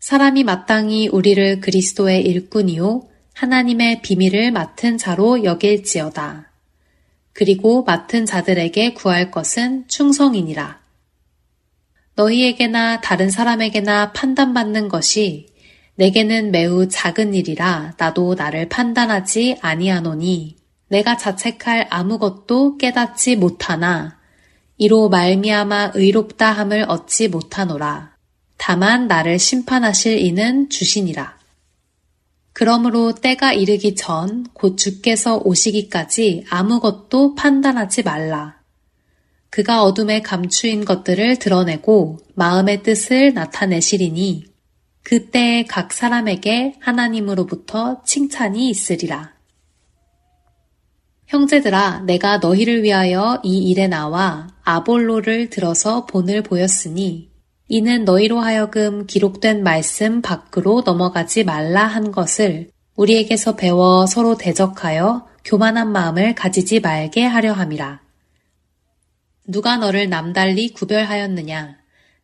사람이 0.00 0.44
마땅히 0.44 1.08
우리를 1.08 1.60
그리스도의 1.60 2.26
일꾼이요 2.26 3.08
하나님의 3.32 4.02
비밀을 4.02 4.52
맡은 4.52 4.98
자로 4.98 5.44
여길지어다. 5.44 6.50
그리고 7.32 7.84
맡은 7.84 8.26
자들에게 8.26 8.92
구할 8.92 9.30
것은 9.30 9.88
충성이니라. 9.88 10.83
너희에게나 12.16 13.00
다른 13.00 13.30
사람에게나 13.30 14.12
판단받는 14.12 14.88
것이 14.88 15.46
내게는 15.96 16.50
매우 16.50 16.88
작은 16.88 17.34
일이라 17.34 17.94
나도 17.98 18.34
나를 18.34 18.68
판단하지 18.68 19.58
아니하노니 19.60 20.56
내가 20.88 21.16
자책할 21.16 21.88
아무것도 21.90 22.78
깨닫지 22.78 23.36
못하나 23.36 24.18
이로 24.76 25.08
말미암아 25.08 25.92
의롭다 25.94 26.50
함을 26.52 26.84
얻지 26.88 27.28
못하노라. 27.28 28.14
다만 28.56 29.06
나를 29.06 29.38
심판하실 29.38 30.18
이는 30.18 30.68
주시니라. 30.68 31.38
그러므로 32.52 33.14
때가 33.14 33.52
이르기 33.52 33.94
전 33.94 34.44
곧 34.52 34.76
주께서 34.76 35.38
오시기까지 35.44 36.46
아무것도 36.48 37.34
판단하지 37.34 38.02
말라 38.02 38.56
그가 39.54 39.84
어둠에 39.84 40.20
감추인 40.20 40.84
것들을 40.84 41.38
드러내고 41.38 42.18
마음의 42.34 42.82
뜻을 42.82 43.34
나타내시리니 43.34 44.46
그때에 45.04 45.64
각 45.66 45.92
사람에게 45.92 46.74
하나님으로부터 46.80 48.02
칭찬이 48.04 48.68
있으리라. 48.68 49.32
형제들아, 51.28 52.00
내가 52.00 52.38
너희를 52.38 52.82
위하여 52.82 53.40
이 53.44 53.70
일에 53.70 53.86
나와 53.86 54.48
아볼로를 54.64 55.50
들어서 55.50 56.04
본을 56.06 56.42
보였으니 56.42 57.30
이는 57.68 58.04
너희로 58.04 58.40
하여금 58.40 59.06
기록된 59.06 59.62
말씀 59.62 60.20
밖으로 60.20 60.82
넘어가지 60.84 61.44
말라 61.44 61.86
한 61.86 62.10
것을 62.10 62.70
우리에게서 62.96 63.54
배워 63.54 64.04
서로 64.06 64.36
대적하여 64.36 65.28
교만한 65.44 65.92
마음을 65.92 66.34
가지지 66.34 66.80
말게 66.80 67.24
하려 67.24 67.52
함이라. 67.52 68.03
누가 69.46 69.76
너를 69.76 70.08
남달리 70.08 70.70
구별하였느냐? 70.70 71.76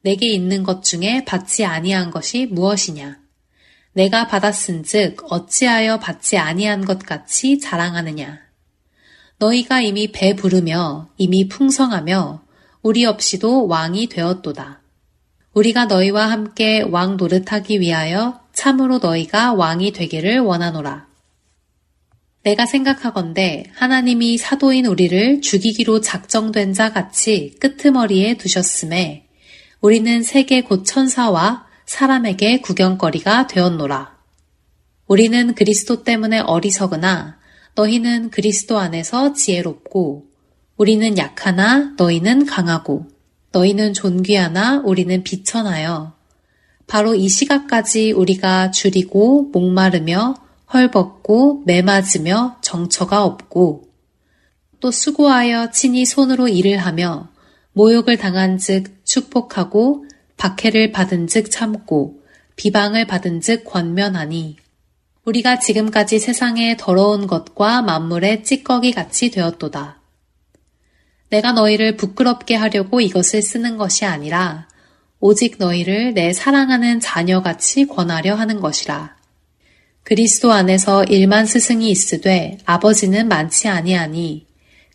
내게 0.03 0.29
있는 0.29 0.62
것 0.62 0.83
중에 0.83 1.27
받지 1.27 1.66
아니한 1.66 2.11
것이 2.11 2.47
무엇이냐? 2.47 3.18
내가 3.93 4.27
받았은즉 4.27 5.31
어찌하여 5.31 5.99
받지 5.99 6.39
아니한 6.39 6.87
것 6.87 7.01
같이 7.01 7.59
자랑하느냐? 7.59 8.39
너희가 9.37 9.83
이미 9.83 10.12
배 10.12 10.35
부르며 10.35 11.11
이미 11.18 11.47
풍성하며 11.47 12.43
우리 12.81 13.05
없이도 13.05 13.66
왕이 13.66 14.09
되었도다. 14.09 14.81
우리가 15.53 15.87
너희와 15.87 16.31
함께 16.31 16.81
왕 16.81 17.18
노릇하기 17.18 17.81
위하여 17.81 18.41
참으로 18.55 18.97
너희가 18.99 19.53
왕이 19.53 19.93
되기를 19.93 20.39
원하노라. 20.39 21.10
내가 22.43 22.64
생각하건대 22.64 23.64
하나님이 23.74 24.38
사도인 24.38 24.86
우리를 24.86 25.43
죽이기로 25.43 26.01
작정된 26.01 26.72
자 26.72 26.91
같이 26.91 27.55
끄트머리에 27.61 28.38
두셨음에 28.38 29.26
우리는 29.82 30.22
세계 30.22 30.62
곧 30.62 30.84
천사와 30.84 31.66
사람에게 31.84 32.61
구경거리가 32.61 33.47
되었노라. 33.47 34.16
우리는 35.07 35.55
그리스도 35.55 36.03
때문에 36.03 36.38
어리석으나 36.41 37.38
너희는 37.74 38.30
그리스도 38.30 38.78
안에서 38.78 39.34
지혜롭고 39.34 40.26
우리는 40.76 41.18
약하나 41.18 41.95
너희는 41.99 42.47
강하고 42.47 43.09
너희는 43.53 43.93
존귀하나 43.93 44.80
우리는 44.84 45.22
비천하여 45.22 46.14
바로 46.86 47.14
이 47.14 47.28
시각까지 47.28 48.12
우리가 48.12 48.70
줄이고 48.70 49.51
목마르며 49.53 50.34
헐벗고 50.73 51.64
매맞으며 51.66 52.59
정처가 52.61 53.25
없고 53.25 53.89
또 54.81 54.91
수고하여 54.91 55.71
친히 55.71 56.05
손으로 56.05 56.49
일을 56.49 56.79
하며 56.79 57.29
모욕을 57.73 58.16
당한 58.16 58.59
즉 58.59 59.05
축복하고 59.05 60.07
박해를 60.37 60.93
받은 60.93 61.27
즉 61.27 61.51
참고 61.51 62.21
비방을 62.57 63.07
받은 63.07 63.41
즉 63.41 63.64
권면하니 63.64 64.57
우리가 65.25 65.59
지금까지 65.59 66.18
세상의 66.18 66.77
더러운 66.79 67.27
것과 67.27 67.83
만물의 67.83 68.43
찌꺼기 68.45 68.93
같이 68.93 69.31
되었도다. 69.31 70.01
내가 71.29 71.53
너희를 71.53 71.97
부끄럽게 71.97 72.55
하려고 72.57 73.01
이것을 73.01 73.43
쓰는 73.43 73.77
것이 73.77 74.05
아니라 74.05 74.68
오직 75.21 75.57
너희를 75.59 76.14
내 76.14 76.33
사랑하는 76.33 77.01
자녀같이 77.01 77.87
권하려 77.87 78.35
하는 78.35 78.61
것이라. 78.61 79.20
그리스도 80.11 80.51
안에서 80.51 81.05
일만 81.05 81.47
스승이 81.47 81.89
있으되 81.89 82.59
아버지는 82.65 83.29
많지 83.29 83.69
아니하니 83.69 84.45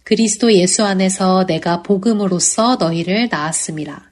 그리스도 0.04 0.52
예수 0.52 0.84
안에서 0.84 1.46
내가 1.46 1.84
복음으로써 1.84 2.76
너희를 2.76 3.30
낳았음이라. 3.32 4.10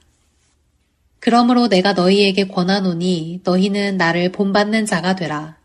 그러므로 1.19 1.67
내가 1.67 1.91
너희에게 1.91 2.47
권하노니 2.47 3.41
너희는 3.43 3.97
나를 3.97 4.31
본받는 4.31 4.85
자가 4.85 5.17
되라. 5.17 5.57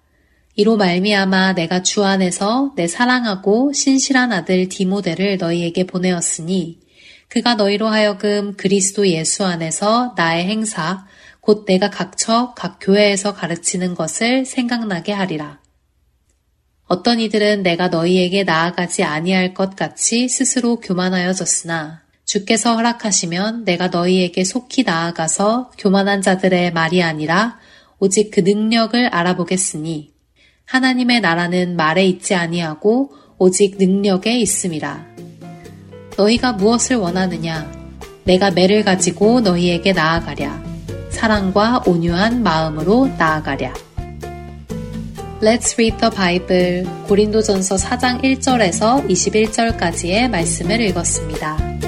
이로 0.57 0.77
말미암아 0.77 1.53
내가 1.53 1.85
주 1.85 2.05
안에서 2.05 2.73
내 2.75 2.89
사랑하고 2.89 3.73
신실한 3.73 4.33
아들 4.33 4.69
디모데를 4.69 5.37
너희에게 5.37 5.85
보내었으니 5.85 6.81
그가 7.29 7.55
너희로 7.55 7.87
하여금 7.87 8.57
그리스도 8.57 9.07
예수 9.07 9.45
안에서 9.45 10.15
나의 10.17 10.47
행사 10.47 11.07
곧 11.49 11.65
내가 11.65 11.89
각처 11.89 12.53
각 12.55 12.77
교회에서 12.79 13.33
가르치는 13.33 13.95
것을 13.95 14.45
생각나게 14.45 15.13
하리라. 15.13 15.59
어떤 16.89 17.21
이들은 17.21 17.63
내가 17.63 17.89
너희에게 17.89 18.45
나아가지 18.45 19.03
아니할 19.03 19.55
것 19.55 19.75
같이 19.75 20.29
스스로 20.29 20.79
교만하여졌으나 20.79 22.03
주께서 22.27 22.75
허락하시면 22.75 23.65
내가 23.65 23.87
너희에게 23.89 24.45
속히 24.45 24.83
나아가서 24.83 25.71
교만한 25.79 26.21
자들의 26.21 26.75
말이 26.75 27.03
아니라 27.03 27.59
오직 27.99 28.31
그 28.31 28.41
능력을 28.41 29.07
알아보겠으니 29.07 30.13
하나님의 30.67 31.23
나라는 31.23 31.77
말에 31.77 32.05
있지 32.05 32.35
아니하고 32.35 33.15
오직 33.39 33.79
능력에 33.79 34.39
있음이라. 34.39 35.07
너희가 36.19 36.53
무엇을 36.53 36.97
원하느냐? 36.97 37.73
내가 38.25 38.51
매를 38.51 38.85
가지고 38.85 39.41
너희에게 39.41 39.95
나아가랴. 39.95 40.78
사랑과 41.19 41.83
온유한 41.85 42.45
마음으로 42.45 43.09
나아가랴. 43.19 43.75
Let's 45.43 45.75
read 45.77 45.97
the 45.99 46.15
Bible. 46.15 46.85
고린도전서 47.09 47.75
4장 47.75 48.23
1절에서 48.23 49.05
21절까지의 49.09 50.31
말씀을 50.31 50.81
읽었습니다. 50.81 51.88